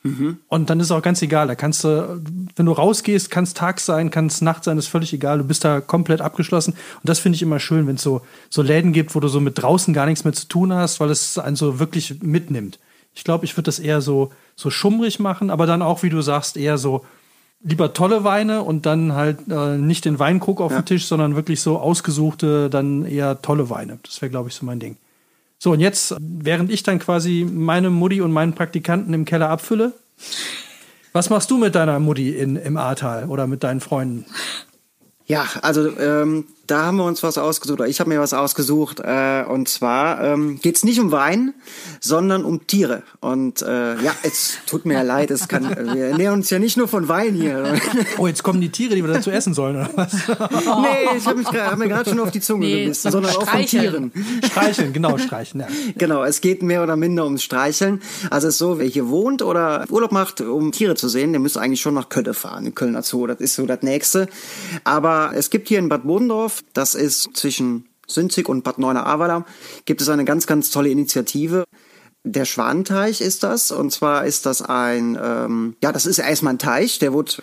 [0.03, 0.37] Mhm.
[0.49, 1.47] Und dann ist es auch ganz egal.
[1.47, 2.21] Da kannst du,
[2.55, 5.39] wenn du rausgehst, kann es Tag sein, kann es Nacht sein, ist völlig egal.
[5.39, 6.73] Du bist da komplett abgeschlossen.
[6.73, 9.39] Und das finde ich immer schön, wenn es so, so Läden gibt, wo du so
[9.39, 12.79] mit draußen gar nichts mehr zu tun hast, weil es einen so wirklich mitnimmt.
[13.15, 16.21] Ich glaube, ich würde das eher so, so schummrig machen, aber dann auch, wie du
[16.21, 17.05] sagst, eher so
[17.63, 20.81] lieber tolle Weine und dann halt äh, nicht den Weinkrug auf ja.
[20.81, 23.99] dem Tisch, sondern wirklich so ausgesuchte, dann eher tolle Weine.
[24.03, 24.97] Das wäre, glaube ich, so mein Ding.
[25.63, 29.93] So, und jetzt, während ich dann quasi meine Mutti und meinen Praktikanten im Keller abfülle,
[31.13, 34.26] was machst du mit deiner Mutti in, im Ahrtal oder mit deinen Freunden?
[35.26, 39.02] Ja, also ähm, da haben wir uns was ausgesucht, oder ich habe mir was ausgesucht.
[39.02, 41.54] Äh, und zwar ähm, geht es nicht um Wein,
[41.99, 43.04] sondern um Tiere.
[43.19, 46.78] Und äh, ja, es tut mir ja leid, es kann, wir ernähren uns ja nicht
[46.78, 47.63] nur von Wein hier.
[48.17, 50.13] Oh, jetzt kommen die Tiere, die wir dazu essen sollen, oder was?
[50.28, 53.65] nee, ich habe hab mir gerade schon auf die Zunge nee, gebissen, sondern auch von
[53.65, 54.12] Tieren.
[54.45, 55.62] Streicheln, genau, streichen.
[55.62, 55.67] Ja.
[55.97, 58.02] Genau, es geht mehr oder minder ums Streicheln.
[58.30, 61.39] Also es ist so, wer hier wohnt oder Urlaub macht, um Tiere zu sehen, der
[61.39, 63.28] müsste eigentlich schon nach Kölle fahren, in Kölner Zoo.
[63.28, 64.28] Das ist so das Nächste.
[64.84, 69.45] Aber es gibt hier in Bad Bodendorf das ist zwischen Sünzig und Bad Neuenahr-Ahrweiler,
[69.85, 71.63] gibt es eine ganz, ganz tolle Initiative.
[72.23, 73.71] Der Schwanteich ist das.
[73.71, 77.33] Und zwar ist das ein, ähm, ja, das ist erstmal ein Teich, der wurde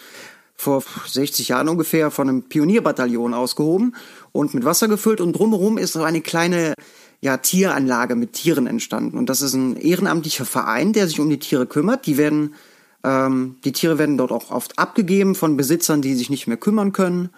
[0.57, 3.97] vor 60 Jahren ungefähr von einem Pionierbataillon ausgehoben
[4.33, 6.75] und mit Wasser gefüllt und drumherum ist so eine kleine
[7.21, 9.19] ja, Tieranlage mit Tieren entstanden.
[9.19, 12.07] Und das ist ein ehrenamtlicher Verein, der sich um die Tiere kümmert.
[12.07, 12.55] Die werden,
[13.05, 16.93] ähm, die Tiere werden dort auch oft abgegeben von Besitzern, die sich nicht mehr kümmern
[16.93, 17.31] können.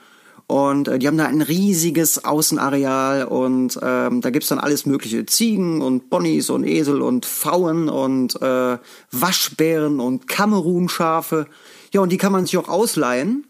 [0.52, 5.24] Und äh, die haben da ein riesiges Außenareal und ähm, da gibt's dann alles mögliche.
[5.24, 8.76] Ziegen und Ponys und Esel und Pfauen und äh,
[9.12, 11.46] Waschbären und Kamerunschafe.
[11.94, 13.46] Ja, und die kann man sich auch ausleihen.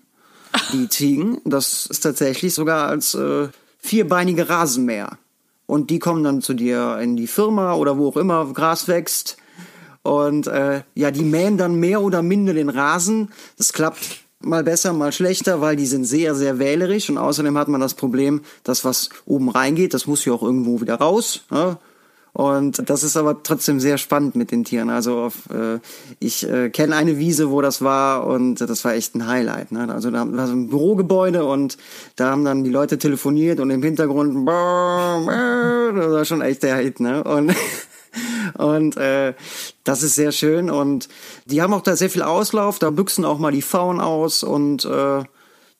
[0.72, 1.40] die Ziegen.
[1.44, 3.48] Das ist tatsächlich sogar als äh,
[3.80, 5.18] vierbeinige Rasenmäher.
[5.66, 9.38] Und die kommen dann zu dir in die Firma oder wo auch immer Gras wächst.
[10.02, 13.32] Und äh, ja, die mähen dann mehr oder minder den Rasen.
[13.58, 17.10] Das klappt mal besser, mal schlechter, weil die sind sehr, sehr wählerisch.
[17.10, 20.80] Und außerdem hat man das Problem, dass was oben reingeht, das muss ja auch irgendwo
[20.80, 21.44] wieder raus.
[21.50, 21.76] Ne?
[22.34, 24.88] Und das ist aber trotzdem sehr spannend mit den Tieren.
[24.88, 25.80] Also auf, äh,
[26.18, 29.70] ich äh, kenne eine Wiese, wo das war und das war echt ein Highlight.
[29.70, 29.92] Ne?
[29.92, 31.76] Also da war so ein Bürogebäude und
[32.16, 37.00] da haben dann die Leute telefoniert und im Hintergrund das war schon echt der Hit.
[37.00, 37.22] Ne?
[37.22, 37.54] Und
[38.58, 39.34] und äh,
[39.84, 41.08] das ist sehr schön und
[41.46, 42.78] die haben auch da sehr viel Auslauf.
[42.78, 45.22] Da büchsen auch mal die Pfauen aus und äh,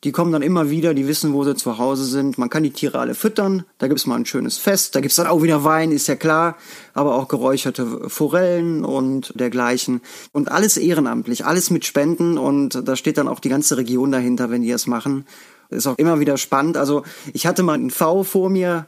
[0.05, 2.37] die kommen dann immer wieder, die wissen, wo sie zu Hause sind.
[2.37, 3.65] Man kann die Tiere alle füttern.
[3.79, 4.97] Da gibt's mal ein schönes Fest.
[4.97, 6.57] Da gibt's dann auch wieder Wein, ist ja klar.
[6.93, 10.01] Aber auch geräucherte Forellen und dergleichen.
[10.33, 12.37] Und alles ehrenamtlich, alles mit Spenden.
[12.37, 15.25] Und da steht dann auch die ganze Region dahinter, wenn die das machen.
[15.71, 16.77] Ist auch immer wieder spannend.
[16.77, 18.87] Also ich hatte mal einen V vor mir.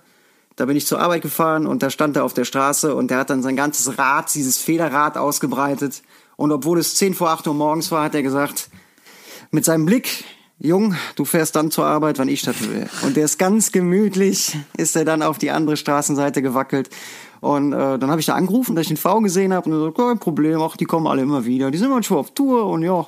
[0.56, 3.18] Da bin ich zur Arbeit gefahren und da stand er auf der Straße und der
[3.18, 6.02] hat dann sein ganzes Rad, dieses Federrad ausgebreitet.
[6.36, 8.68] Und obwohl es 10 vor 8 Uhr morgens war, hat er gesagt,
[9.50, 10.24] mit seinem Blick,
[10.58, 12.88] Jung, du fährst dann zur Arbeit, wann ich das will.
[13.02, 16.90] Und der ist ganz gemütlich, ist er dann auf die andere Straßenseite gewackelt
[17.44, 19.96] und äh, dann habe ich da angerufen, dass ich den V gesehen habe und sagt,
[19.96, 21.70] kein Problem, ach, die kommen alle immer wieder.
[21.70, 23.06] Die sind manchmal auf Tour und ja,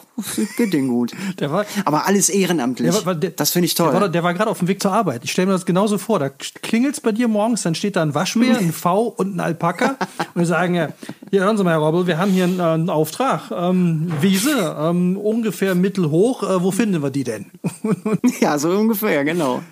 [0.56, 1.12] geht denen gut.
[1.40, 2.90] Der war, Aber alles ehrenamtlich.
[2.94, 3.90] Der war- der- das finde ich toll.
[3.92, 5.22] Der war, der war gerade auf dem Weg zur Arbeit.
[5.24, 6.18] Ich stelle mir das genauso vor.
[6.18, 9.96] Da klingelt's bei dir morgens, dann steht da ein Waschbär, ein V und ein Alpaka.
[10.34, 10.88] Und die sagen, ja,
[11.30, 13.50] hier hören Sie mal, Herr Robbel, wir haben hier einen, äh, einen Auftrag.
[13.50, 16.42] Ähm, Wiese, ähm, ungefähr mittelhoch.
[16.42, 17.46] Äh, wo finden wir die denn?
[18.40, 19.62] ja, so ungefähr, genau.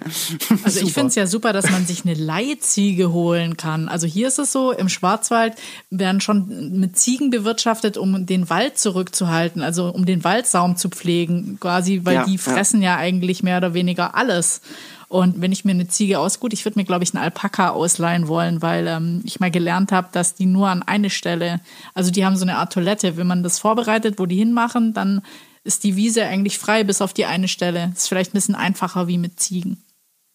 [0.64, 3.88] Also ich finde es ja super, dass man sich eine Leihziege holen kann.
[3.88, 5.54] Also hier ist es so, im Schwarzwald
[5.90, 11.58] werden schon mit Ziegen bewirtschaftet, um den Wald zurückzuhalten, also um den Waldsaum zu pflegen,
[11.60, 12.38] quasi, weil Ja, die ja.
[12.38, 12.96] fressen ja.
[12.96, 14.62] eigentlich mehr oder weniger alles.
[15.08, 17.70] Und wenn ich mir eine Ziege aus, gut, ich würde mir, glaube ich, einen Alpaka
[17.70, 21.60] ausleihen wollen, weil ähm, ich mal gelernt habe, dass die nur an eine Stelle,
[21.92, 25.22] also die haben so eine Art Toilette, wenn man das vorbereitet, wo die hinmachen, dann
[25.64, 27.92] ist die Wiese eigentlich frei bis auf die eine Stelle.
[27.94, 29.82] ist vielleicht ein bisschen einfacher wie mit Ziegen.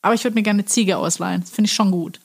[0.01, 1.41] Aber ich würde mir gerne eine Ziege ausleihen.
[1.41, 2.19] Das finde ich schon gut.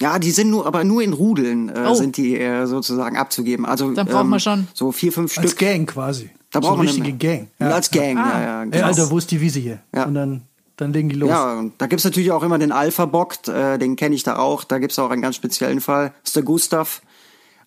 [0.00, 1.94] Ja, die sind nur, aber nur in Rudeln äh, Oh.
[1.94, 3.64] sind die äh, sozusagen abzugeben.
[3.64, 5.58] Also Dann braucht man schon- so vier, fünf Als Stück.
[5.60, 6.30] Gang quasi.
[6.52, 7.48] Da so braucht man eine richtige Gang.
[7.58, 8.30] Ja, als Gang, Ah.
[8.32, 8.62] ja, ja.
[8.64, 8.84] Ey, genau.
[8.86, 9.78] Alter, wo ist die Wiese hier?
[9.94, 10.04] Ja.
[10.04, 10.42] Und dann,
[10.76, 11.30] dann legen die los.
[11.30, 14.64] Ja, und da gibt's natürlich auch immer den Alpha-Bock, äh, den kenne ich da auch.
[14.64, 16.12] Da gibt's auch einen ganz speziellen Fall.
[16.22, 17.00] Das ist der Gustav.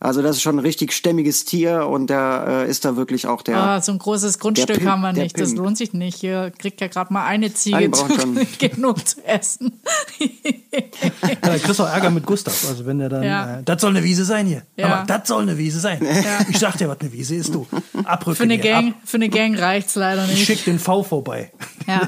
[0.02, 3.42] Also das ist schon ein richtig stämmiges Tier und der äh, ist da wirklich auch
[3.42, 3.58] der.
[3.58, 5.38] Ah, so ein großes Grundstück Pimp, haben wir nicht.
[5.38, 6.18] Das lohnt sich nicht.
[6.20, 9.82] Hier kriegt ja gerade mal eine Ziege zu, schon- genug zu essen.
[10.20, 10.80] Ja,
[11.42, 12.54] da kriegst du auch Ärger mit Gustav.
[12.70, 13.58] Also wenn der dann, Ja.
[13.60, 14.64] äh, das soll eine Wiese sein hier.
[14.78, 14.88] Ja.
[14.88, 16.00] Aber das soll eine Wiese sein.
[16.50, 17.68] Ich sag dir, was eine Wiese ist, du.
[18.06, 18.96] Abrücken Für eine hier, Gang, Ab.
[19.04, 20.46] für eine Gang reicht's leider Ich nicht.
[20.46, 21.52] schick den V vorbei.
[21.88, 22.08] Ja.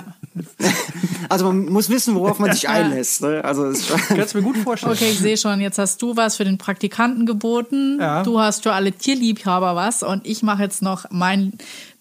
[1.30, 3.22] Also man muss wissen, worauf man sich einlässt.
[3.22, 3.44] Ne?
[3.44, 3.72] Also
[4.08, 4.94] Kannst du mir gut vorstellen.
[4.94, 7.98] Okay, ich sehe schon, jetzt hast du was für den Praktikanten geboten.
[8.00, 8.24] Ja.
[8.24, 11.54] Du hast für alle Tierliebhaber was und ich mache jetzt noch mein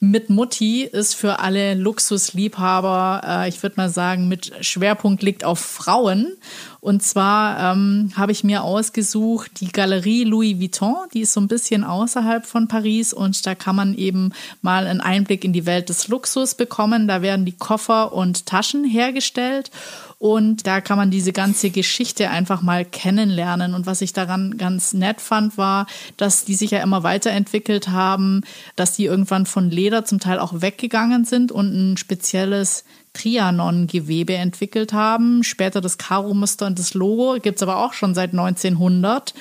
[0.03, 5.59] mit Mutti ist für alle Luxusliebhaber, äh, ich würde mal sagen, mit Schwerpunkt liegt auf
[5.59, 6.39] Frauen.
[6.81, 11.49] Und zwar ähm, habe ich mir ausgesucht die Galerie Louis Vuitton, die ist so ein
[11.49, 14.33] bisschen außerhalb von Paris und da kann man eben
[14.63, 17.07] mal einen Einblick in die Welt des Luxus bekommen.
[17.07, 19.71] Da werden die Koffer und Taschen hergestellt.
[20.21, 23.73] Und da kann man diese ganze Geschichte einfach mal kennenlernen.
[23.73, 25.87] Und was ich daran ganz nett fand, war,
[26.19, 28.43] dass die sich ja immer weiterentwickelt haben,
[28.77, 34.93] dass die irgendwann von Leder zum Teil auch weggegangen sind und ein spezielles Trianon-Gewebe entwickelt
[34.93, 35.43] haben.
[35.43, 39.33] Später das Karo-Muster und das Logo gibt's aber auch schon seit 1900.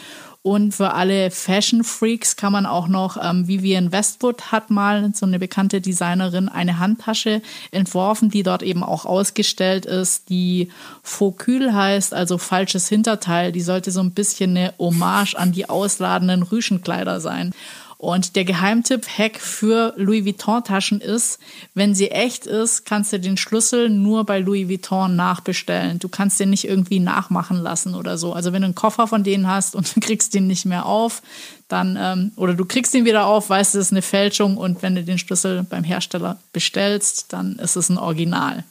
[0.41, 5.25] Und für alle Fashion Freaks kann man auch noch, ähm, Vivienne Westwood hat mal, so
[5.25, 10.69] eine bekannte Designerin, eine Handtasche entworfen, die dort eben auch ausgestellt ist, die
[11.04, 13.52] Faucule heißt, also falsches Hinterteil.
[13.52, 17.54] Die sollte so ein bisschen eine Hommage an die ausladenden Rüschenkleider sein.
[18.01, 21.38] Und der Geheimtipp-Hack für Louis Vuitton-Taschen ist,
[21.73, 25.99] wenn sie echt ist, kannst du den Schlüssel nur bei Louis Vuitton nachbestellen.
[25.99, 28.31] Du kannst den nicht irgendwie nachmachen lassen oder so.
[28.31, 31.21] Also wenn du einen Koffer von denen hast und du kriegst den nicht mehr auf,
[31.67, 34.81] dann, ähm, oder du kriegst ihn wieder auf, weißt du, es ist eine Fälschung und
[34.81, 38.63] wenn du den Schlüssel beim Hersteller bestellst, dann ist es ein Original.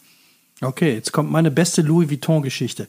[0.63, 2.89] Okay, jetzt kommt meine beste Louis Vuitton-Geschichte.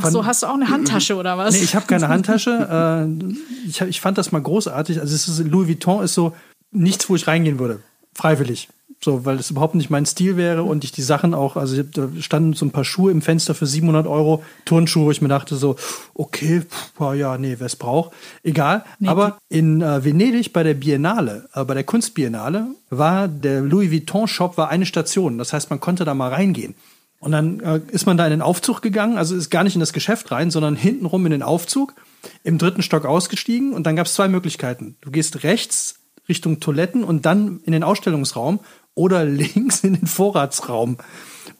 [0.00, 1.54] Ach so, hast du auch eine Handtasche oder was?
[1.54, 2.50] Nee, ich habe keine Handtasche.
[2.50, 5.00] Äh, ich, hab, ich fand das mal großartig.
[5.00, 6.34] Also es ist, Louis Vuitton ist so
[6.70, 7.80] nichts, wo ich reingehen würde.
[8.14, 8.68] Freiwillig.
[9.00, 12.08] So, weil es überhaupt nicht mein Stil wäre und ich die Sachen auch, also da
[12.18, 15.54] standen so ein paar Schuhe im Fenster für 700 Euro, Turnschuhe, wo ich mir dachte
[15.54, 15.76] so,
[16.14, 18.84] okay, pff, ja, nee, wer es braucht, egal.
[18.98, 23.92] Nee, Aber in äh, Venedig bei der Biennale, äh, bei der Kunstbiennale, war der Louis
[23.92, 25.38] Vuitton Shop war eine Station.
[25.38, 26.74] Das heißt, man konnte da mal reingehen.
[27.20, 29.80] Und dann äh, ist man da in den Aufzug gegangen, also ist gar nicht in
[29.80, 31.94] das Geschäft rein, sondern hintenrum in den Aufzug,
[32.44, 34.96] im dritten Stock ausgestiegen und dann gab es zwei Möglichkeiten.
[35.00, 35.96] Du gehst rechts
[36.28, 38.60] Richtung Toiletten und dann in den Ausstellungsraum
[38.94, 40.98] oder links in den Vorratsraum.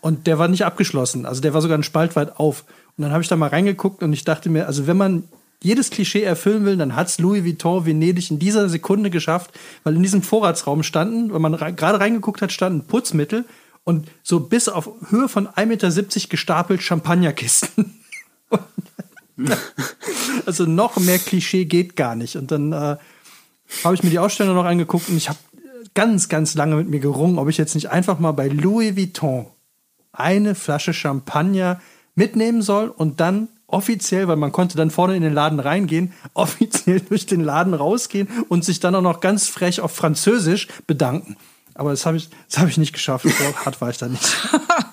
[0.00, 1.26] Und der war nicht abgeschlossen.
[1.26, 2.64] Also der war sogar ein Spalt weit auf.
[2.96, 5.24] Und dann habe ich da mal reingeguckt und ich dachte mir, also wenn man
[5.60, 9.50] jedes Klischee erfüllen will, dann hat's Louis Vuitton Venedig in dieser Sekunde geschafft,
[9.82, 13.44] weil in diesem Vorratsraum standen, wenn man gerade reingeguckt hat, standen Putzmittel
[13.88, 17.98] und so bis auf Höhe von 1,70 Meter gestapelt Champagnerkisten.
[20.44, 22.36] also noch mehr Klischee geht gar nicht.
[22.36, 22.98] Und dann äh,
[23.84, 25.38] habe ich mir die Ausstellung noch angeguckt und ich habe
[25.94, 29.46] ganz, ganz lange mit mir gerungen, ob ich jetzt nicht einfach mal bei Louis Vuitton
[30.12, 31.80] eine Flasche Champagner
[32.14, 37.00] mitnehmen soll und dann offiziell, weil man konnte dann vorne in den Laden reingehen, offiziell
[37.00, 41.38] durch den Laden rausgehen und sich dann auch noch ganz frech auf Französisch bedanken.
[41.78, 43.24] Aber das habe ich, das habe ich nicht geschafft.
[43.24, 44.36] So hart war ich da nicht.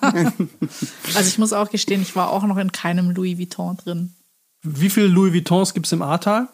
[0.00, 4.14] also ich muss auch gestehen, ich war auch noch in keinem Louis Vuitton drin.
[4.62, 6.48] Wie viele Louis Vuittons gibt es im Ahrtal?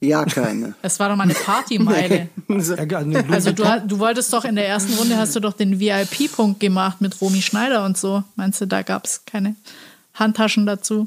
[0.00, 0.74] Ja, keine.
[0.82, 2.28] Es war doch mal eine Partymeile.
[3.30, 7.00] also du, du wolltest doch in der ersten Runde hast du doch den VIP-Punkt gemacht
[7.00, 8.24] mit Romy Schneider und so.
[8.34, 9.54] Meinst du, da gab es keine
[10.14, 11.06] Handtaschen dazu?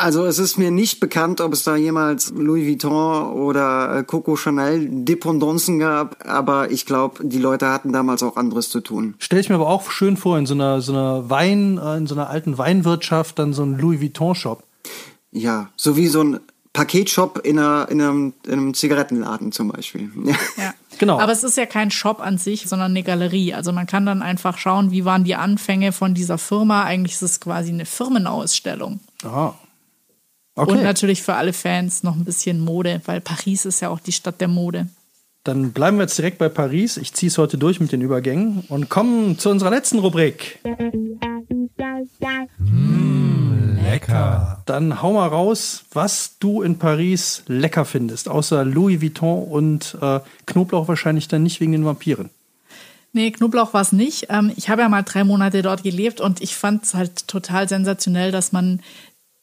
[0.00, 4.36] Also es ist mir nicht bekannt, ob es da jemals Louis Vuitton oder äh, Coco
[4.36, 9.16] Chanel Dependancen gab, aber ich glaube, die Leute hatten damals auch anderes zu tun.
[9.18, 12.06] Stell ich mir aber auch schön vor, in so einer, so einer Wein, äh, in
[12.06, 14.62] so einer alten Weinwirtschaft, dann so ein Louis Vuitton-Shop.
[15.32, 16.40] Ja, so wie so ein
[16.72, 20.12] Paketshop in, einer, in, einem, in einem Zigarettenladen zum Beispiel.
[20.56, 20.74] Ja.
[20.98, 21.20] Genau.
[21.20, 23.54] Aber es ist ja kein Shop an sich, sondern eine Galerie.
[23.54, 26.82] Also man kann dann einfach schauen, wie waren die Anfänge von dieser Firma.
[26.82, 28.98] Eigentlich ist es quasi eine Firmenausstellung.
[29.24, 29.52] Ah.
[30.58, 30.72] Okay.
[30.72, 34.10] Und natürlich für alle Fans noch ein bisschen Mode, weil Paris ist ja auch die
[34.10, 34.88] Stadt der Mode.
[35.44, 36.96] Dann bleiben wir jetzt direkt bei Paris.
[36.96, 40.58] Ich ziehe es heute durch mit den Übergängen und kommen zu unserer letzten Rubrik.
[42.58, 44.64] Mmh, lecker.
[44.66, 50.18] Dann hau mal raus, was du in Paris lecker findest, außer Louis Vuitton und äh,
[50.46, 52.30] Knoblauch wahrscheinlich dann nicht wegen den Vampiren.
[53.12, 54.26] Nee, Knoblauch war es nicht.
[54.28, 57.68] Ähm, ich habe ja mal drei Monate dort gelebt und ich fand es halt total
[57.68, 58.80] sensationell, dass man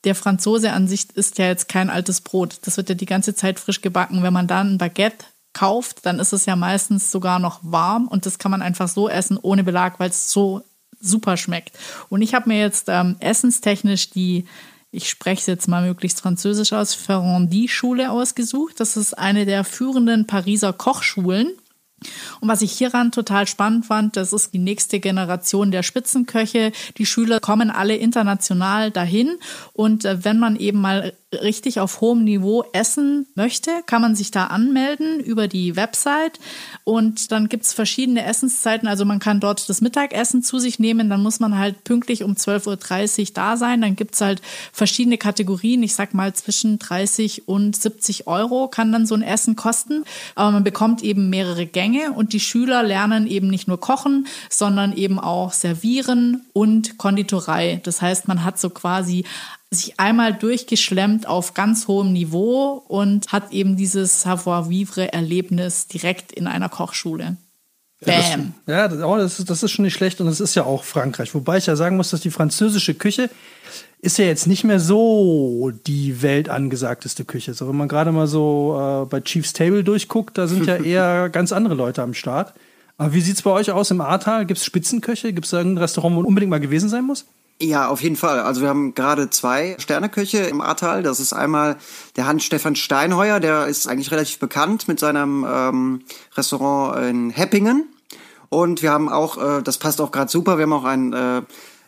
[0.05, 2.59] der Franzose an sich ist ja jetzt kein altes Brot.
[2.63, 4.23] Das wird ja die ganze Zeit frisch gebacken.
[4.23, 8.25] Wenn man dann ein Baguette kauft, dann ist es ja meistens sogar noch warm und
[8.25, 10.61] das kann man einfach so essen ohne Belag, weil es so
[10.99, 11.77] super schmeckt.
[12.09, 14.45] Und ich habe mir jetzt ähm, essenstechnisch die,
[14.91, 18.79] ich spreche es jetzt mal möglichst französisch aus, Ferrandi-Schule ausgesucht.
[18.79, 21.51] Das ist eine der führenden Pariser Kochschulen.
[22.41, 26.71] Und was ich hieran total spannend fand, das ist die nächste Generation der Spitzenköche.
[26.97, 29.37] Die Schüler kommen alle international dahin.
[29.73, 34.31] Und äh, wenn man eben mal richtig auf hohem Niveau essen möchte, kann man sich
[34.31, 36.39] da anmelden über die Website.
[36.83, 38.87] Und dann gibt's verschiedene Essenszeiten.
[38.87, 41.09] Also man kann dort das Mittagessen zu sich nehmen.
[41.09, 43.81] Dann muss man halt pünktlich um 12.30 Uhr da sein.
[43.81, 44.41] Dann gibt's halt
[44.71, 45.83] verschiedene Kategorien.
[45.83, 50.03] Ich sag mal zwischen 30 und 70 Euro kann dann so ein Essen kosten.
[50.35, 54.93] Aber man bekommt eben mehrere Gänge und die Schüler lernen eben nicht nur kochen, sondern
[54.93, 57.81] eben auch servieren und Konditorei.
[57.83, 59.25] Das heißt, man hat so quasi
[59.71, 66.69] sich einmal durchgeschlemmt auf ganz hohem Niveau und hat eben dieses Savoir-vivre-Erlebnis direkt in einer
[66.69, 67.37] Kochschule.
[68.05, 68.53] Bam.
[68.67, 70.63] Ja, das, ja oh, das, ist, das ist schon nicht schlecht und es ist ja
[70.63, 71.33] auch Frankreich.
[71.33, 73.29] Wobei ich ja sagen muss, dass die französische Küche
[74.05, 77.53] ist ja jetzt nicht mehr so die weltangesagteste Küche.
[77.53, 81.29] So, wenn man gerade mal so äh, bei Chiefs Table durchguckt, da sind ja eher
[81.29, 82.53] ganz andere Leute am Start.
[82.97, 84.45] Aber wie sieht es bei euch aus im Ahrtal?
[84.45, 85.33] Gibt es Spitzenköche?
[85.33, 87.25] Gibt es irgendein Restaurant, wo man unbedingt mal gewesen sein muss?
[87.61, 88.41] Ja, auf jeden Fall.
[88.41, 91.01] Also wir haben gerade zwei Sterneköche im Ahrtal.
[91.01, 91.77] Das ist einmal
[92.15, 96.01] der Hans-Stefan Steinheuer, der ist eigentlich relativ bekannt mit seinem ähm,
[96.35, 97.87] Restaurant in Heppingen.
[98.49, 101.41] Und wir haben auch, äh, das passt auch gerade super, wir haben auch einen äh,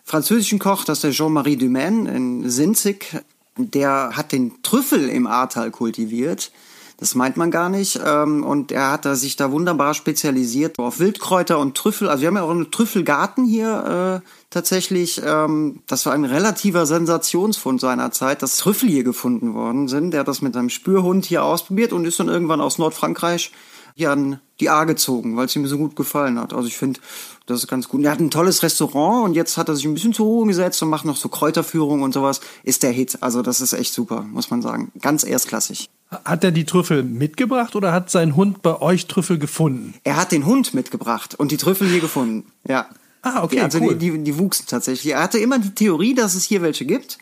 [0.07, 3.21] französischen Koch, das ist der Jean-Marie Dumaine in Sinzig.
[3.57, 6.51] Der hat den Trüffel im Ahrtal kultiviert.
[6.99, 7.99] Das meint man gar nicht.
[8.03, 12.07] Ähm, und er hat sich da wunderbar spezialisiert auf Wildkräuter und Trüffel.
[12.07, 15.21] Also wir haben ja auch einen Trüffelgarten hier äh, tatsächlich.
[15.23, 20.11] Ähm, das war ein relativer Sensationsfund seiner Zeit, dass Trüffel hier gefunden worden sind.
[20.11, 23.51] Der hat das mit seinem Spürhund hier ausprobiert und ist dann irgendwann aus Nordfrankreich
[23.95, 26.53] hier an die A gezogen, weil es ihm so gut gefallen hat.
[26.53, 26.99] Also ich finde,
[27.47, 28.03] das ist ganz gut.
[28.03, 30.83] er hat ein tolles Restaurant und jetzt hat er sich ein bisschen zu Ruhe gesetzt
[30.83, 32.41] und macht noch so Kräuterführung und sowas.
[32.63, 33.17] Ist der Hit.
[33.21, 34.91] Also das ist echt super, muss man sagen.
[35.01, 35.89] Ganz erstklassig.
[36.25, 39.93] Hat er die Trüffel mitgebracht oder hat sein Hund bei euch Trüffel gefunden?
[40.03, 42.51] Er hat den Hund mitgebracht und die Trüffel hier gefunden.
[42.67, 42.87] Ja.
[43.21, 43.95] Ah, okay, also cool.
[43.95, 45.13] die, die, die wuchsen tatsächlich.
[45.13, 47.17] Er hatte immer die Theorie, dass es hier welche gibt.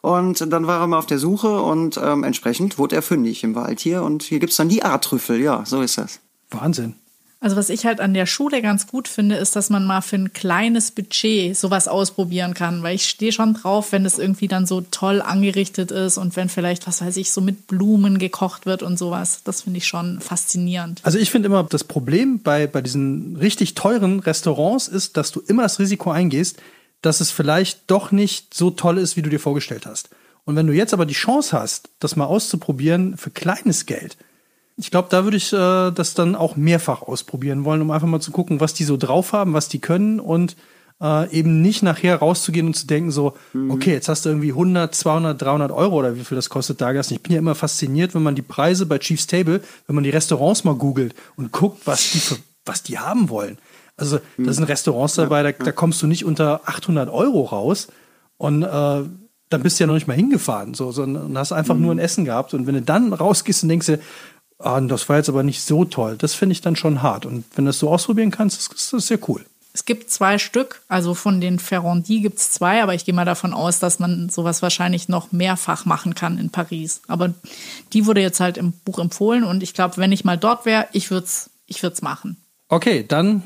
[0.00, 3.54] Und dann war er mal auf der Suche und ähm, entsprechend wurde er fündig im
[3.54, 4.02] Wald hier.
[4.02, 5.40] Und hier gibt's dann die A-Trüffel.
[5.40, 6.20] Ja, so ist das.
[6.50, 6.94] Wahnsinn.
[7.38, 10.16] Also was ich halt an der Schule ganz gut finde, ist, dass man mal für
[10.16, 14.66] ein kleines Budget sowas ausprobieren kann, weil ich stehe schon drauf, wenn es irgendwie dann
[14.66, 18.82] so toll angerichtet ist und wenn vielleicht, was weiß ich, so mit Blumen gekocht wird
[18.82, 19.42] und sowas.
[19.44, 21.00] Das finde ich schon faszinierend.
[21.02, 25.40] Also ich finde immer, das Problem bei, bei diesen richtig teuren Restaurants ist, dass du
[25.40, 26.56] immer das Risiko eingehst,
[27.02, 30.08] dass es vielleicht doch nicht so toll ist, wie du dir vorgestellt hast.
[30.44, 34.16] Und wenn du jetzt aber die Chance hast, das mal auszuprobieren für kleines Geld,
[34.76, 38.20] ich glaube, da würde ich äh, das dann auch mehrfach ausprobieren wollen, um einfach mal
[38.20, 40.56] zu gucken, was die so drauf haben, was die können und
[41.00, 43.36] äh, eben nicht nachher rauszugehen und zu denken so,
[43.68, 46.92] okay, jetzt hast du irgendwie 100, 200, 300 Euro oder wie viel das kostet da
[46.92, 47.10] Gast.
[47.10, 50.10] Ich bin ja immer fasziniert, wenn man die Preise bei Chief's Table, wenn man die
[50.10, 53.58] Restaurants mal googelt und guckt, was die, für, was die haben wollen.
[53.98, 57.88] Also da sind Restaurants dabei, da, da kommst du nicht unter 800 Euro raus
[58.36, 59.02] und äh,
[59.48, 62.24] dann bist du ja noch nicht mal hingefahren, so, sondern hast einfach nur ein Essen
[62.24, 62.52] gehabt.
[62.52, 64.00] Und wenn du dann rausgehst und denkst dir,
[64.58, 67.26] ah, das war jetzt aber nicht so toll, das finde ich dann schon hart.
[67.26, 69.44] Und wenn du das so ausprobieren kannst, ist ist das sehr cool.
[69.72, 73.26] Es gibt zwei Stück, also von den Ferrandi gibt es zwei, aber ich gehe mal
[73.26, 77.02] davon aus, dass man sowas wahrscheinlich noch mehrfach machen kann in Paris.
[77.08, 77.34] Aber
[77.92, 80.88] die wurde jetzt halt im Buch empfohlen und ich glaube, wenn ich mal dort wäre,
[80.92, 82.38] ich würde es ich würd's machen.
[82.68, 83.42] Okay, dann,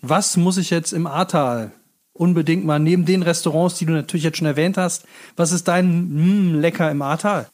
[0.00, 1.72] was muss ich jetzt im Ahrtal
[2.14, 5.04] unbedingt mal, neben den Restaurants, die du natürlich jetzt schon erwähnt hast,
[5.36, 7.48] was ist dein mm, Lecker im Ahrtal?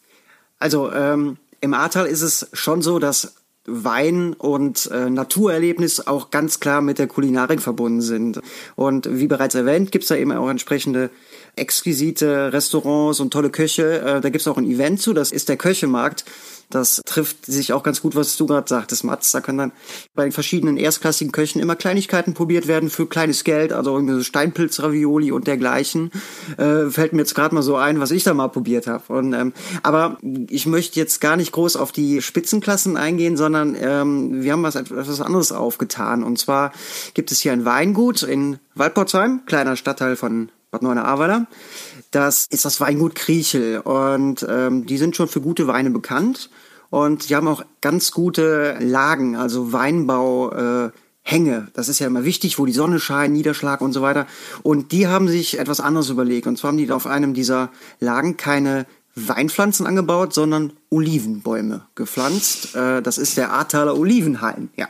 [0.58, 3.34] Also ähm, im Ahrtal ist es schon so, dass
[3.66, 8.40] Wein und äh, Naturerlebnis auch ganz klar mit der Kulinarik verbunden sind.
[8.74, 11.10] Und wie bereits erwähnt, gibt's da eben auch entsprechende
[11.56, 14.00] exquisite Restaurants und tolle Köche.
[14.00, 16.24] Äh, da gibt's auch ein Event zu, das ist der Köchemarkt.
[16.70, 19.32] Das trifft sich auch ganz gut, was du gerade sagtest, Mats.
[19.32, 19.72] Da können dann
[20.14, 24.22] bei den verschiedenen erstklassigen Köchen immer Kleinigkeiten probiert werden für kleines Geld, also irgendwie so
[24.22, 26.10] Steinpilzravioli und dergleichen.
[26.56, 29.02] Äh, fällt mir jetzt gerade mal so ein, was ich da mal probiert habe.
[29.10, 29.52] Ähm,
[29.82, 30.18] aber
[30.48, 34.76] ich möchte jetzt gar nicht groß auf die Spitzenklassen eingehen, sondern ähm, wir haben was
[34.76, 36.22] etwas anderes aufgetan.
[36.22, 36.72] Und zwar
[37.14, 41.46] gibt es hier ein Weingut in Waldporzheim, kleiner Stadtteil von Bad Neuenahr-Ahrweiler.
[42.10, 46.50] Das ist das Weingut Kriechel und ähm, die sind schon für gute Weine bekannt
[46.90, 50.86] und die haben auch ganz gute Lagen, also Weinbau.
[50.86, 50.90] Äh,
[51.22, 54.26] Hänge, das ist ja immer wichtig, wo die Sonne scheint, Niederschlag und so weiter.
[54.62, 56.46] Und die haben sich etwas anderes überlegt.
[56.46, 58.86] Und zwar haben die auf einem dieser Lagen keine
[59.16, 62.74] Weinpflanzen angebaut, sondern Olivenbäume gepflanzt.
[62.76, 64.88] Äh, das ist der Ahrtaler Olivenhain, ja.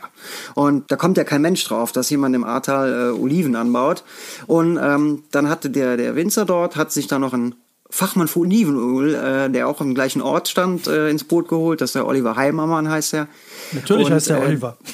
[0.53, 4.03] Und da kommt ja kein Mensch drauf, dass jemand im Ahrtal äh, Oliven anbaut.
[4.47, 7.55] Und ähm, dann hatte der, der Winzer dort, hat sich da noch ein
[7.89, 11.81] Fachmann für Olivenöl, äh, der auch im gleichen Ort stand, äh, ins Boot geholt.
[11.81, 13.27] Das ist der Oliver Heimermann, heißt er.
[13.73, 14.77] Natürlich Und, heißt der äh, Oliver.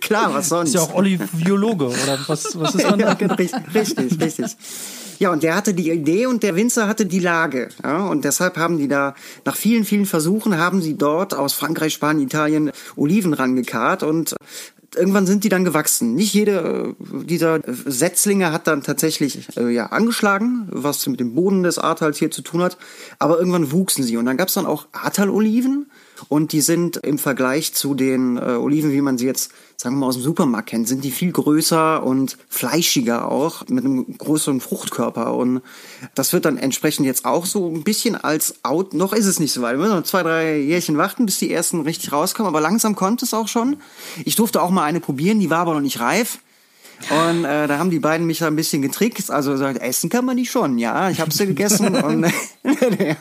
[0.00, 0.68] Klar, was sonst?
[0.68, 4.56] Ist ja auch Oliviologe oder was, was ist man ja, richtig, richtig.
[5.18, 7.68] Ja, und der hatte die Idee und der Winzer hatte die Lage.
[7.82, 9.14] Ja, und deshalb haben die da,
[9.44, 14.36] nach vielen, vielen Versuchen, haben sie dort aus Frankreich, Spanien, Italien Oliven rangekarrt und
[14.96, 16.14] irgendwann sind die dann gewachsen.
[16.14, 21.62] Nicht jede äh, dieser Setzlinge hat dann tatsächlich äh, ja angeschlagen, was mit dem Boden
[21.62, 22.78] des Ahrtals hier zu tun hat.
[23.18, 25.90] Aber irgendwann wuchsen sie und dann gab es dann auch Ahrtal-Oliven
[26.28, 30.00] und die sind im Vergleich zu den äh, Oliven, wie man sie jetzt, sagen wir
[30.00, 34.60] mal, aus dem Supermarkt kennt, sind die viel größer und fleischiger auch, mit einem größeren
[34.60, 35.36] Fruchtkörper.
[35.36, 35.62] Und
[36.16, 39.52] das wird dann entsprechend jetzt auch so ein bisschen als Out, noch ist es nicht
[39.52, 39.76] so weit.
[39.76, 43.22] Wir müssen noch zwei, drei Jährchen warten, bis die ersten richtig rauskommen, aber langsam kommt
[43.22, 43.76] es auch schon.
[44.24, 46.40] Ich durfte auch mal eine probieren, die war aber noch nicht reif.
[47.10, 49.30] Und äh, da haben die beiden mich da ein bisschen getrickst.
[49.30, 50.78] Also gesagt, essen kann man die schon.
[50.78, 52.22] Ja, ich habe sie gegessen und
[52.98, 53.16] der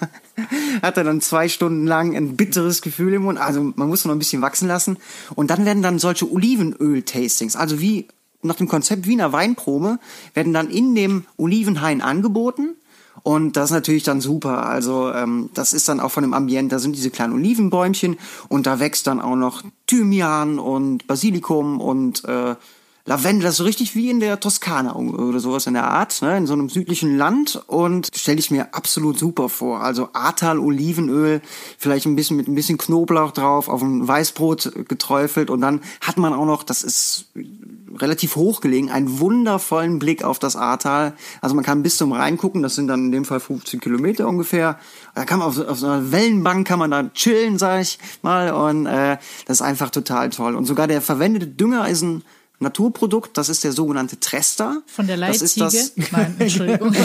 [0.82, 3.40] hatte dann zwei Stunden lang ein bitteres Gefühl im Mund.
[3.40, 4.98] Also man muss noch ein bisschen wachsen lassen.
[5.36, 8.08] Und dann werden dann solche Olivenöl-Tastings, also wie
[8.42, 10.00] nach dem Konzept Wiener Weinprobe,
[10.34, 12.76] werden dann in dem Olivenhain angeboten.
[13.24, 14.68] Und das ist natürlich dann super.
[14.68, 16.76] Also ähm, das ist dann auch von dem Ambiente.
[16.76, 18.18] Da sind diese kleinen Olivenbäumchen
[18.48, 22.56] und da wächst dann auch noch Thymian und Basilikum und äh,
[23.08, 26.36] Lavendel, das ist so richtig wie in der Toskana oder sowas in der Art, ne,
[26.36, 29.80] in so einem südlichen Land und stelle ich mir absolut super vor.
[29.80, 31.42] Also Ahrtal Olivenöl,
[31.78, 36.18] vielleicht ein bisschen mit ein bisschen Knoblauch drauf, auf ein Weißbrot geträufelt und dann hat
[36.18, 37.28] man auch noch, das ist
[37.96, 41.14] relativ hoch gelegen, einen wundervollen Blick auf das Ahrtal.
[41.40, 44.28] Also man kann bis zum Rhein gucken, das sind dann in dem Fall 15 Kilometer
[44.28, 44.80] ungefähr.
[45.16, 48.52] Da kann man auf, auf so einer Wellenbank kann man da chillen, sag ich mal,
[48.52, 50.58] und äh, das ist einfach total toll.
[50.58, 52.24] Und sogar der verwendete Dünger ist ein
[52.60, 54.82] Naturprodukt, das ist der sogenannte Trester.
[54.88, 55.92] Von der Das ist Leitziege?
[55.96, 56.92] das, Nein, Entschuldigung.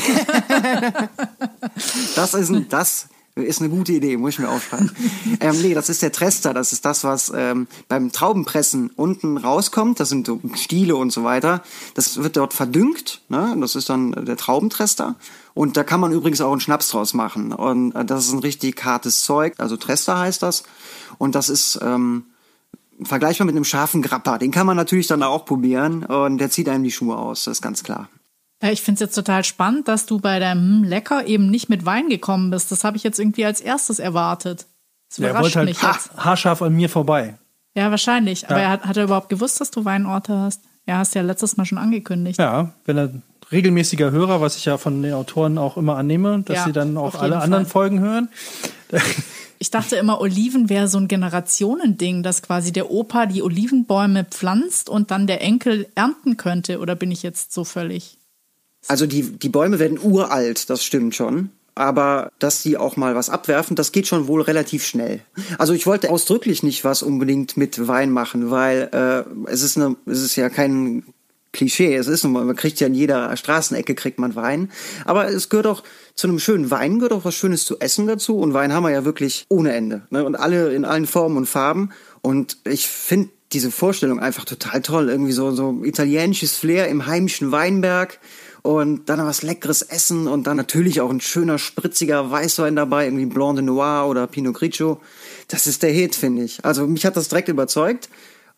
[2.17, 4.91] das ist ein, das Ist eine gute Idee, muss ich mir aufschreiben.
[5.41, 6.53] ähm, nee, das ist der Trester.
[6.53, 10.01] Das ist das, was ähm, beim Traubenpressen unten rauskommt.
[10.01, 11.63] Das sind so Stiele und so weiter.
[11.95, 13.23] Das wird dort verdüngt.
[13.31, 13.57] Ne?
[13.59, 15.15] Das ist dann der Traubentrester.
[15.55, 17.53] Und da kann man übrigens auch einen Schnaps draus machen.
[17.55, 19.55] Und äh, das ist ein richtig hartes Zeug.
[19.59, 20.65] Also Trester heißt das.
[21.17, 22.25] Und das ist ähm,
[23.05, 24.39] vergleichbar mit einem scharfen Grappa.
[24.39, 26.05] Den kann man natürlich dann auch probieren.
[26.05, 27.45] Und der zieht einem die Schuhe aus.
[27.45, 28.09] Das ist ganz klar.
[28.63, 31.85] Ja, ich finde es jetzt total spannend, dass du bei deinem Lecker eben nicht mit
[31.85, 32.71] Wein gekommen bist.
[32.71, 34.67] Das habe ich jetzt irgendwie als erstes erwartet.
[35.09, 36.17] Das ja, er wollte halt mich ha jetzt.
[36.17, 37.35] haarscharf an mir vorbei.
[37.75, 38.43] Ja, wahrscheinlich.
[38.43, 38.51] Ja.
[38.51, 40.63] Aber er hat, hat er überhaupt gewusst, dass du Weinorte hast?
[40.87, 42.39] Ja, hast du ja letztes Mal schon angekündigt.
[42.39, 43.11] Ja, wenn er
[43.51, 46.97] regelmäßiger Hörer, was ich ja von den Autoren auch immer annehme, dass ja, sie dann
[46.97, 47.43] auch alle Fall.
[47.43, 48.29] anderen Folgen hören.
[49.63, 54.89] Ich dachte immer, Oliven wäre so ein Generationending, dass quasi der Opa die Olivenbäume pflanzt
[54.89, 56.81] und dann der Enkel ernten könnte.
[56.81, 58.19] Oder bin ich jetzt so völlig?
[58.89, 61.51] Also die, die Bäume werden uralt, das stimmt schon.
[61.77, 65.21] Aber dass sie auch mal was abwerfen, das geht schon wohl relativ schnell.
[65.59, 69.95] Also ich wollte ausdrücklich nicht was unbedingt mit Wein machen, weil äh, es ist eine,
[70.07, 71.05] es ist ja kein
[71.53, 71.95] Klischee.
[71.95, 74.71] Es ist nun mal, man kriegt ja in jeder Straßenecke kriegt man Wein.
[75.05, 75.83] Aber es gehört auch
[76.15, 78.39] zu einem schönen Wein gehört auch was Schönes zu essen dazu.
[78.39, 80.03] Und Wein haben wir ja wirklich ohne Ende.
[80.11, 80.25] Ne?
[80.25, 81.91] Und alle in allen Formen und Farben.
[82.23, 85.09] Und ich finde diese Vorstellung einfach total toll.
[85.11, 88.19] Irgendwie so, so italienisches Flair im heimischen Weinberg
[88.63, 93.27] und dann was leckeres Essen und dann natürlich auch ein schöner, spritziger Weißwein dabei, irgendwie
[93.27, 95.01] Blanc de Noir oder Pinot Grigio.
[95.49, 96.65] Das ist der Hit, finde ich.
[96.65, 98.09] Also mich hat das direkt überzeugt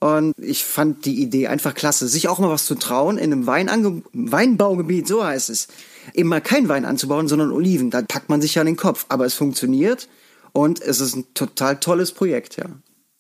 [0.01, 3.47] und ich fand die Idee einfach klasse, sich auch mal was zu trauen in einem
[3.47, 5.69] Weinange Weinbaugebiet, so heißt es.
[6.13, 7.91] Eben mal kein Wein anzubauen, sondern Oliven.
[7.91, 9.07] Da packt man sich ja den Kopf.
[9.09, 10.09] Aber es funktioniert
[10.53, 12.67] und es ist ein total tolles Projekt, ja.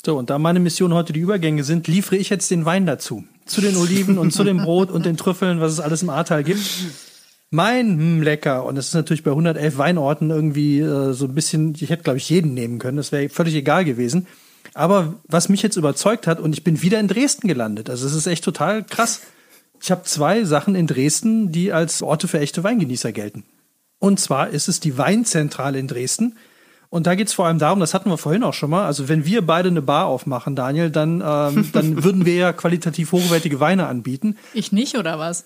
[0.05, 3.25] So, und da meine Mission heute die Übergänge sind, liefere ich jetzt den Wein dazu
[3.47, 6.45] zu den Oliven und zu dem Brot und den Trüffeln, was es alles im Ahrtal
[6.45, 6.62] gibt.
[7.51, 11.75] Mein hm, lecker und das ist natürlich bei 111 Weinorten irgendwie äh, so ein bisschen,
[11.79, 14.27] ich hätte glaube ich jeden nehmen können, das wäre völlig egal gewesen.
[14.72, 18.14] Aber was mich jetzt überzeugt hat und ich bin wieder in Dresden gelandet, also es
[18.14, 19.20] ist echt total krass.
[19.82, 23.44] Ich habe zwei Sachen in Dresden, die als Orte für echte Weingenießer gelten.
[23.98, 26.36] Und zwar ist es die Weinzentrale in Dresden.
[26.90, 29.08] Und da geht es vor allem darum, das hatten wir vorhin auch schon mal, also
[29.08, 33.58] wenn wir beide eine Bar aufmachen, Daniel, dann, ähm, dann würden wir ja qualitativ hochwertige
[33.60, 34.36] Weine anbieten.
[34.52, 35.44] Ich nicht, oder was?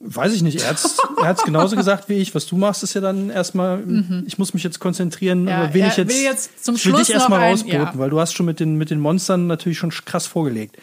[0.00, 0.60] Weiß ich nicht.
[0.60, 2.32] Er hat es genauso gesagt wie ich.
[2.34, 4.24] Was du machst, ist ja dann erstmal, mhm.
[4.26, 7.10] ich muss mich jetzt konzentrieren, ja, wen ich jetzt, will jetzt zum ich will dich
[7.10, 7.92] erstmal rausboten, ja.
[7.96, 10.76] weil du hast schon mit den, mit den Monstern natürlich schon krass vorgelegt.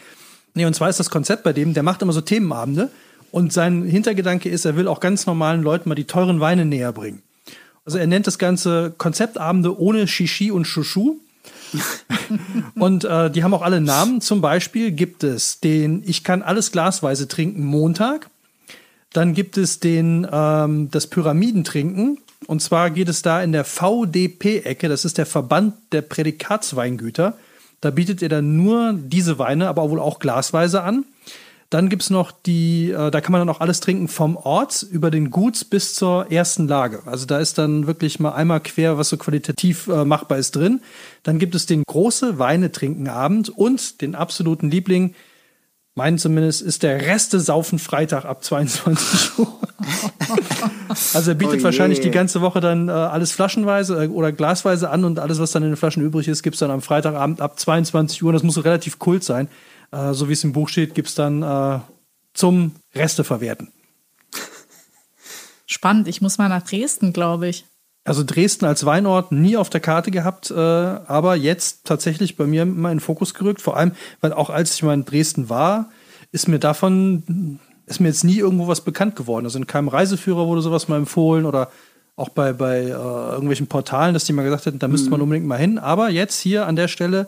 [0.52, 2.90] Nee, und zwar ist das Konzept bei dem, der macht immer so Themenabende
[3.30, 6.92] und sein Hintergedanke ist, er will auch ganz normalen Leuten mal die teuren Weine näher
[6.92, 7.22] bringen.
[7.86, 11.16] Also er nennt das Ganze Konzeptabende ohne Shishi und Shushu.
[12.74, 14.20] und äh, die haben auch alle Namen.
[14.20, 18.28] Zum Beispiel gibt es den Ich kann alles glasweise trinken Montag.
[19.12, 22.18] Dann gibt es den ähm, das Pyramidentrinken.
[22.46, 27.36] Und zwar geht es da in der VDP-Ecke, das ist der Verband der Prädikatsweingüter.
[27.80, 31.04] Da bietet er dann nur diese Weine, aber wohl auch glasweise an.
[31.70, 34.84] Dann gibt es noch die, äh, da kann man dann auch alles trinken vom Ort
[34.84, 37.02] über den Guts bis zur ersten Lage.
[37.06, 40.80] Also da ist dann wirklich mal einmal quer, was so qualitativ äh, machbar ist drin.
[41.24, 45.14] Dann gibt es den große Weine trinken Abend und den absoluten Liebling,
[45.96, 49.58] meinen zumindest, ist der Reste Saufen Freitag ab 22 Uhr.
[51.14, 54.90] also er bietet oh wahrscheinlich die ganze Woche dann äh, alles flaschenweise äh, oder glasweise
[54.90, 57.40] an und alles, was dann in den Flaschen übrig ist, gibt es dann am Freitagabend
[57.40, 58.32] ab 22 Uhr.
[58.32, 59.48] Das muss so relativ kult sein.
[59.90, 61.80] Äh, so wie es im Buch steht, gibt es dann äh,
[62.34, 63.72] zum Reste verwerten.
[65.66, 67.64] Spannend, ich muss mal nach Dresden, glaube ich.
[68.06, 72.64] Also Dresden als Weinort nie auf der Karte gehabt, äh, aber jetzt tatsächlich bei mir
[72.64, 73.60] mal in den Fokus gerückt.
[73.60, 75.90] Vor allem, weil auch als ich mal in Dresden war,
[76.30, 79.44] ist mir davon, ist mir jetzt nie irgendwo was bekannt geworden.
[79.44, 81.68] Also in keinem Reiseführer wurde sowas mal empfohlen oder
[82.14, 85.24] auch bei, bei äh, irgendwelchen Portalen, dass die mal gesagt hätten, da müsste man mhm.
[85.24, 85.78] unbedingt mal hin.
[85.78, 87.26] Aber jetzt hier an der Stelle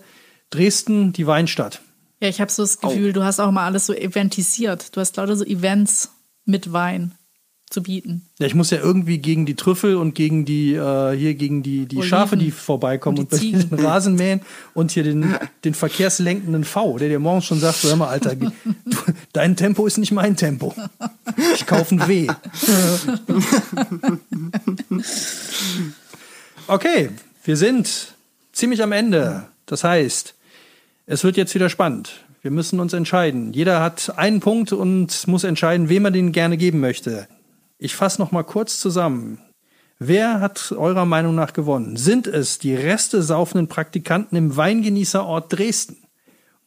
[0.51, 1.83] Dresden, die Weinstadt.
[2.21, 3.15] Ja, ich habe so das Gefühl, oh.
[3.15, 4.95] du hast auch mal alles so eventisiert.
[4.95, 6.13] Du hast lauter so Events
[6.45, 7.18] mit Wein
[7.71, 8.23] zu bieten.
[8.39, 11.87] Ja, ich muss ja irgendwie gegen die Trüffel und gegen die äh, hier gegen die
[11.87, 12.09] die Oliven.
[12.09, 14.41] Schafe, die vorbeikommen und, die und den Rasen mähen
[14.75, 18.51] und hier den den verkehrslenkenden V, der dir morgens schon sagt, hör mal Alter, du,
[19.33, 20.75] dein Tempo ist nicht mein Tempo.
[21.55, 22.29] Ich kaufe ein W.
[26.67, 27.11] okay,
[27.45, 28.15] wir sind
[28.53, 29.45] ziemlich am Ende.
[29.67, 30.35] Das heißt,
[31.07, 32.25] es wird jetzt wieder spannend.
[32.43, 33.53] Wir müssen uns entscheiden.
[33.53, 37.29] Jeder hat einen Punkt und muss entscheiden, wem er den gerne geben möchte.
[37.79, 39.39] Ich fasse noch mal kurz zusammen.
[40.01, 41.97] Wer hat eurer Meinung nach gewonnen?
[41.97, 45.97] Sind es die Reste saufenden Praktikanten im Weingenießerort Dresden?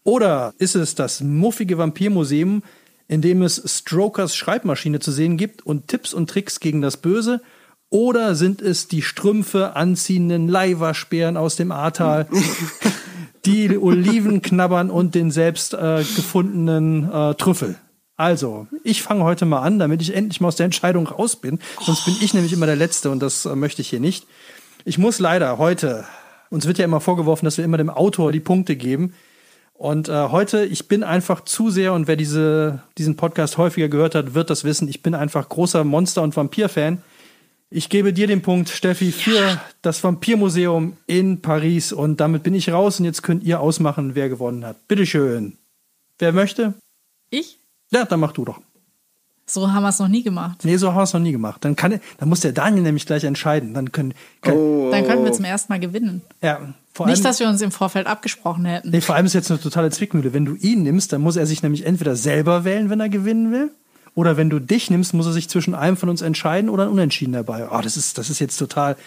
[0.04, 2.64] Oder ist es das muffige Vampirmuseum,
[3.08, 7.42] in dem es Strokers Schreibmaschine zu sehen gibt und Tipps und Tricks gegen das Böse?
[7.90, 12.28] Oder sind es die Strümpfe anziehenden Leihwaschbären aus dem Ahrtal,
[13.46, 17.76] die Oliven knabbern und den selbst äh, gefundenen äh, Trüffel?
[18.22, 21.58] Also, ich fange heute mal an, damit ich endlich mal aus der Entscheidung raus bin.
[21.82, 24.28] Sonst bin ich nämlich immer der Letzte und das äh, möchte ich hier nicht.
[24.86, 26.06] Ich muss leider heute,
[26.52, 29.16] uns wird ja immer vorgeworfen, dass wir immer dem Autor die Punkte geben.
[29.74, 34.14] Und äh, heute, ich bin einfach zu sehr, und wer diese, diesen Podcast häufiger gehört
[34.14, 37.02] hat, wird das wissen, ich bin einfach großer Monster- und Vampir-Fan.
[37.72, 39.62] Ich gebe dir den Punkt, Steffi, für ja.
[39.82, 41.92] das Vampirmuseum in Paris.
[41.92, 44.88] Und damit bin ich raus und jetzt könnt ihr ausmachen, wer gewonnen hat.
[44.88, 45.58] Bitteschön.
[46.20, 46.76] Wer möchte?
[47.32, 47.58] Ich?
[47.92, 48.60] Ja, dann mach du doch.
[49.46, 50.64] So haben wir es noch nie gemacht.
[50.64, 51.64] Nee, so haben wir es noch nie gemacht.
[51.66, 53.74] Dann, kann, dann muss der Daniel nämlich gleich entscheiden.
[53.74, 54.90] Dann können, können oh.
[54.92, 56.22] Dann können wir zum ersten Mal gewinnen.
[56.42, 58.90] Ja, vor Nicht, allem, dass wir uns im Vorfeld abgesprochen hätten.
[58.92, 60.34] Nee, vor allem ist jetzt eine totale Zwickmühle.
[60.34, 63.52] Wenn du ihn nimmst, dann muss er sich nämlich entweder selber wählen, wenn er gewinnen
[63.52, 63.72] will.
[64.14, 66.90] Oder wenn du dich nimmst, muss er sich zwischen einem von uns entscheiden oder ein
[66.90, 67.70] Unentschieden dabei.
[67.72, 68.98] Oh, das ist, das ist jetzt total.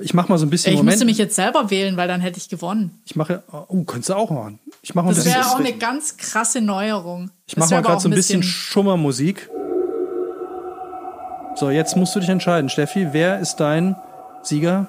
[0.00, 0.72] Ich mach mal so ein bisschen.
[0.72, 0.94] Ich Moment.
[0.94, 3.00] müsste mich jetzt selber wählen, weil dann hätte ich gewonnen.
[3.04, 3.42] Ich mache.
[3.50, 4.60] Oh, könntest du auch machen.
[4.88, 7.30] Ich mache das wäre auch eine ganz krasse Neuerung.
[7.46, 9.50] Ich mache mal gerade so ein bisschen, bisschen Schummermusik.
[11.56, 13.08] So, jetzt musst du dich entscheiden, Steffi.
[13.12, 13.96] Wer ist dein
[14.42, 14.86] Sieger?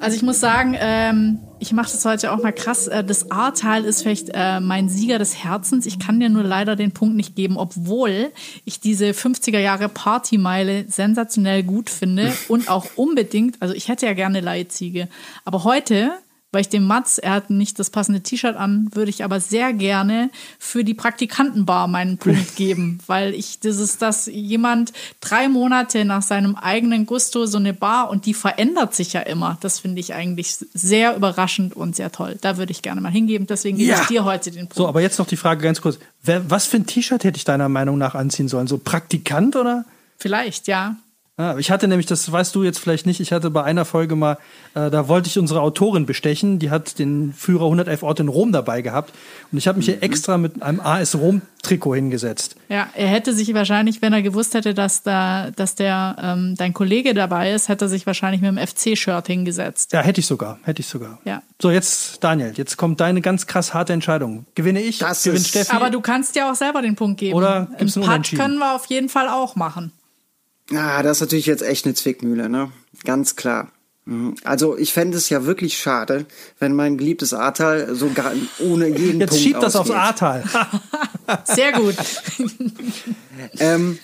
[0.00, 2.88] Also ich muss sagen, ähm, ich mache das heute auch mal krass.
[2.88, 5.84] Äh, das A-Teil ist vielleicht äh, mein Sieger des Herzens.
[5.84, 8.32] Ich kann dir nur leider den Punkt nicht geben, obwohl
[8.64, 14.14] ich diese 50er Jahre Partymeile sensationell gut finde und auch unbedingt, also ich hätte ja
[14.14, 15.06] gerne Leitziege.
[15.44, 16.12] Aber heute
[16.50, 19.72] weil ich dem Mats, er hat nicht das passende T-Shirt an, würde ich aber sehr
[19.74, 26.04] gerne für die Praktikantenbar meinen Punkt geben, weil ich, das ist, dass jemand drei Monate
[26.06, 29.58] nach seinem eigenen Gusto so eine Bar und die verändert sich ja immer.
[29.60, 32.38] Das finde ich eigentlich sehr überraschend und sehr toll.
[32.40, 33.46] Da würde ich gerne mal hingeben.
[33.46, 34.00] Deswegen gebe ja.
[34.00, 34.74] ich dir heute den Punkt.
[34.74, 35.98] So, aber jetzt noch die Frage ganz kurz.
[36.22, 38.66] Wer, was für ein T-Shirt hätte ich deiner Meinung nach anziehen sollen?
[38.66, 39.84] So Praktikant oder?
[40.16, 40.96] Vielleicht, ja.
[41.38, 44.16] Ja, ich hatte nämlich, das weißt du jetzt vielleicht nicht, ich hatte bei einer Folge
[44.16, 44.38] mal,
[44.74, 48.50] äh, da wollte ich unsere Autorin bestechen, die hat den Führer 111 Orte in Rom
[48.50, 49.14] dabei gehabt
[49.52, 50.02] und ich habe mich hier mhm.
[50.02, 52.56] extra mit einem AS Rom Trikot hingesetzt.
[52.68, 56.74] Ja, er hätte sich wahrscheinlich, wenn er gewusst hätte, dass da, dass der ähm, dein
[56.74, 59.92] Kollege dabei ist, hätte er sich wahrscheinlich mit dem FC-Shirt hingesetzt.
[59.92, 61.18] Ja, hätte ich sogar, hätte ich sogar.
[61.24, 61.42] Ja.
[61.62, 64.46] So, jetzt Daniel, jetzt kommt deine ganz krass harte Entscheidung.
[64.56, 65.74] Gewinne ich, das gewinnt Steffi.
[65.74, 67.34] Aber du kannst ja auch selber den Punkt geben.
[67.34, 69.92] Oder gibt's einen Putt können wir auf jeden Fall auch machen.
[70.74, 72.70] Ah, das ist natürlich jetzt echt eine Zwickmühle, ne?
[73.04, 73.72] Ganz klar.
[74.04, 74.34] Mhm.
[74.44, 76.26] Also ich fände es ja wirklich schade,
[76.58, 79.96] wenn mein geliebtes Ahrtal so gar ohne jeden Jetzt Punkt schiebt das ausgeht.
[79.96, 80.44] aufs Ahrtal.
[81.44, 81.94] Sehr gut.
[83.58, 83.98] ähm,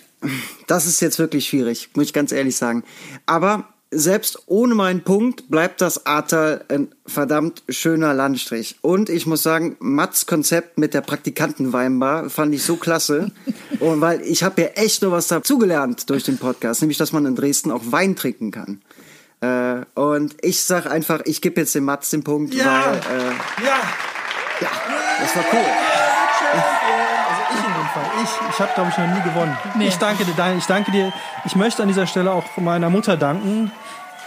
[0.66, 2.84] das ist jetzt wirklich schwierig, muss ich ganz ehrlich sagen.
[3.26, 8.76] Aber selbst ohne meinen Punkt bleibt das Ahrtal ein verdammt schöner Landstrich.
[8.80, 13.30] Und ich muss sagen, Mats Konzept mit der Praktikantenweinbar fand ich so klasse.
[13.80, 17.26] Und weil ich habe ja echt nur was dazugelernt durch den Podcast, nämlich, dass man
[17.26, 18.80] in Dresden auch Wein trinken kann.
[19.40, 22.64] Äh, und ich sag einfach, ich gebe jetzt dem Mats den Punkt, ja.
[22.64, 23.76] weil äh, ja.
[24.60, 24.68] ja,
[25.20, 25.58] das war cool.
[27.28, 28.04] Also ich in dem Fall.
[28.22, 29.58] Ich, ich habe, glaube ich, noch nie gewonnen.
[29.76, 29.88] Nee.
[29.88, 30.54] Ich danke dir.
[30.56, 31.12] Ich danke dir.
[31.44, 33.70] Ich möchte an dieser Stelle auch meiner Mutter danken,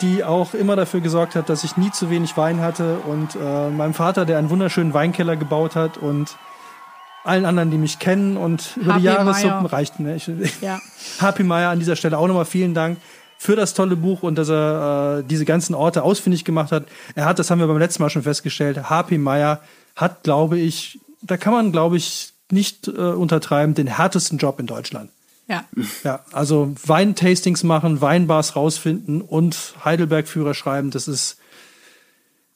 [0.01, 3.69] die auch immer dafür gesorgt hat, dass ich nie zu wenig Wein hatte und äh,
[3.69, 6.35] meinem Vater, der einen wunderschönen Weinkeller gebaut hat und
[7.23, 9.99] allen anderen, die mich kennen und über HP die Jahressuppen reicht.
[9.99, 10.15] Ne?
[10.15, 10.29] Ich,
[10.61, 10.79] ja.
[11.19, 12.97] Happy Meyer an dieser Stelle auch nochmal vielen Dank
[13.37, 16.85] für das tolle Buch und dass er äh, diese ganzen Orte ausfindig gemacht hat.
[17.15, 19.61] Er hat, das haben wir beim letzten Mal schon festgestellt, HP Meyer
[19.95, 24.67] hat, glaube ich, da kann man, glaube ich, nicht äh, untertreiben, den härtesten Job in
[24.67, 25.11] Deutschland.
[25.47, 25.65] Ja.
[26.03, 31.37] Ja, also Weintastings machen, Weinbars rausfinden und Heidelberg-Führer schreiben, das ist.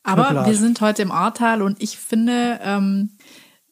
[0.03, 3.11] Aber wir sind heute im Ahrtal und ich finde, ähm,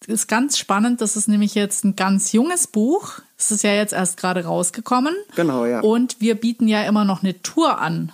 [0.10, 1.02] ist ganz spannend.
[1.02, 3.20] Das ist nämlich jetzt ein ganz junges Buch.
[3.38, 5.16] Es ist ja jetzt erst gerade rausgekommen.
[5.36, 5.82] Genau, ja.
[5.82, 8.12] Und wir bieten ja immer noch eine Tour an.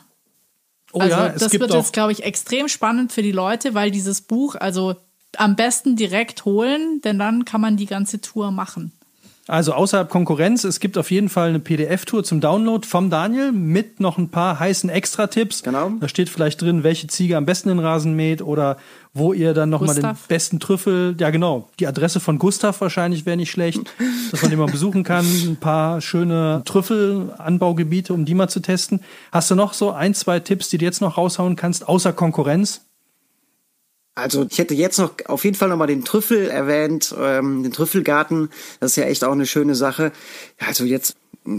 [0.91, 3.32] Oh also ja, es das gibt wird auch jetzt, glaube ich, extrem spannend für die
[3.32, 4.95] Leute, weil dieses Buch, also
[5.38, 8.93] am besten direkt holen, denn dann kann man die ganze Tour machen.
[9.48, 14.00] Also außerhalb Konkurrenz, es gibt auf jeden Fall eine PDF-Tour zum Download vom Daniel mit
[14.00, 15.62] noch ein paar heißen Extra-Tipps.
[15.62, 15.91] Genau.
[16.00, 18.78] Da steht vielleicht drin, welche Ziege am besten den Rasen mäht oder
[19.14, 23.38] wo ihr dann nochmal den besten Trüffel, ja genau, die Adresse von Gustav wahrscheinlich wäre
[23.38, 23.82] nicht schlecht,
[24.32, 25.26] dass man den mal besuchen kann.
[25.26, 29.02] Ein paar schöne Trüffelanbaugebiete, um die mal zu testen.
[29.32, 32.82] Hast du noch so ein, zwei Tipps, die du jetzt noch raushauen kannst, außer Konkurrenz?
[34.16, 38.49] Also ich hätte jetzt noch auf jeden Fall nochmal den Trüffel erwähnt, ähm, den Trüffelgarten.
[38.80, 40.13] Das ist ja echt auch eine schöne Sache.
[40.57, 41.16] Also jetzt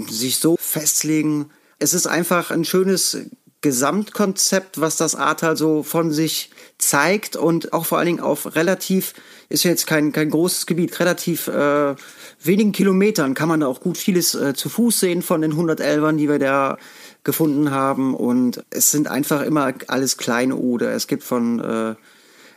[0.09, 1.51] sich so festlegen.
[1.79, 3.19] Es ist einfach ein schönes
[3.61, 9.15] Gesamtkonzept, was das Ahrtal so von sich zeigt und auch vor allen Dingen auf relativ,
[9.49, 11.95] ist ja jetzt kein, kein großes Gebiet, relativ äh,
[12.43, 16.17] wenigen Kilometern kann man da auch gut vieles äh, zu Fuß sehen von den 111ern,
[16.17, 16.79] die wir da
[17.25, 18.15] gefunden haben.
[18.15, 20.91] Und es sind einfach immer alles kleine Ode.
[20.91, 21.95] Es gibt von, äh,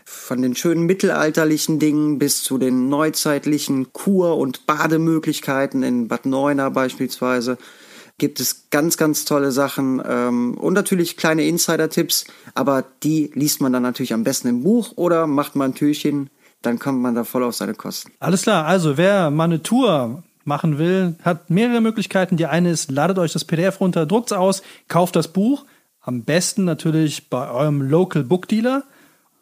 [0.10, 6.72] von den schönen mittelalterlichen Dingen bis zu den neuzeitlichen Kur- und Bademöglichkeiten in Bad Neuenahr
[6.72, 7.58] beispielsweise
[8.18, 13.72] gibt es ganz, ganz tolle Sachen ähm, und natürlich kleine Insider-Tipps, aber die liest man
[13.72, 16.30] dann natürlich am besten im Buch oder macht mal ein Türchen,
[16.64, 18.12] dann kommt man da voll auf seine Kosten.
[18.20, 22.36] Alles klar, also wer mal eine Tour machen will, hat mehrere Möglichkeiten.
[22.36, 25.66] Die eine ist, ladet euch das PDF runter, druckt es aus, kauft das Buch.
[26.02, 28.84] Am besten natürlich bei eurem Local Book Dealer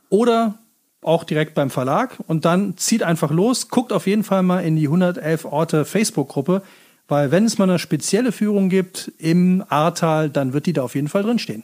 [0.09, 0.55] oder
[1.01, 4.75] auch direkt beim Verlag und dann zieht einfach los, guckt auf jeden Fall mal in
[4.75, 6.61] die 111 Orte Facebook-Gruppe.
[7.07, 10.95] Weil wenn es mal eine spezielle Führung gibt im Ahrtal, dann wird die da auf
[10.95, 11.63] jeden Fall drinstehen.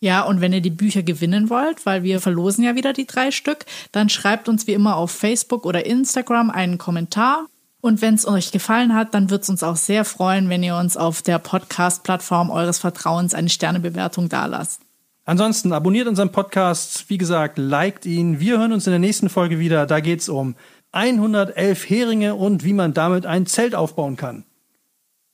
[0.00, 3.30] Ja, und wenn ihr die Bücher gewinnen wollt, weil wir verlosen ja wieder die drei
[3.30, 7.46] Stück, dann schreibt uns wie immer auf Facebook oder Instagram einen Kommentar.
[7.80, 10.76] Und wenn es euch gefallen hat, dann wird es uns auch sehr freuen, wenn ihr
[10.76, 14.80] uns auf der Podcast-Plattform eures Vertrauens eine Sternebewertung dalasst.
[15.26, 18.38] Ansonsten abonniert unseren Podcast, wie gesagt, liked ihn.
[18.38, 19.84] Wir hören uns in der nächsten Folge wieder.
[19.84, 20.54] Da geht es um
[20.92, 24.44] 111 Heringe und wie man damit ein Zelt aufbauen kann.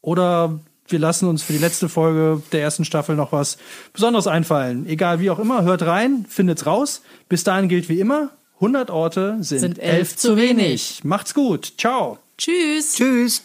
[0.00, 3.58] Oder wir lassen uns für die letzte Folge der ersten Staffel noch was
[3.92, 4.86] Besonderes einfallen.
[4.86, 7.02] Egal wie auch immer, hört rein, findet's raus.
[7.28, 11.04] Bis dahin gilt wie immer, 100 Orte sind, Sind elf zu wenig.
[11.04, 11.74] Macht's gut.
[11.76, 12.18] Ciao.
[12.38, 12.94] Tschüss.
[12.94, 13.42] Tschüss.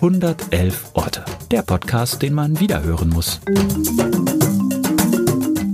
[0.00, 1.24] 111 Orte.
[1.50, 3.40] Der Podcast, den man wiederhören muss.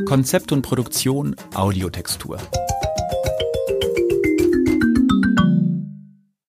[0.06, 2.38] Konzept und Produktion Audiotextur.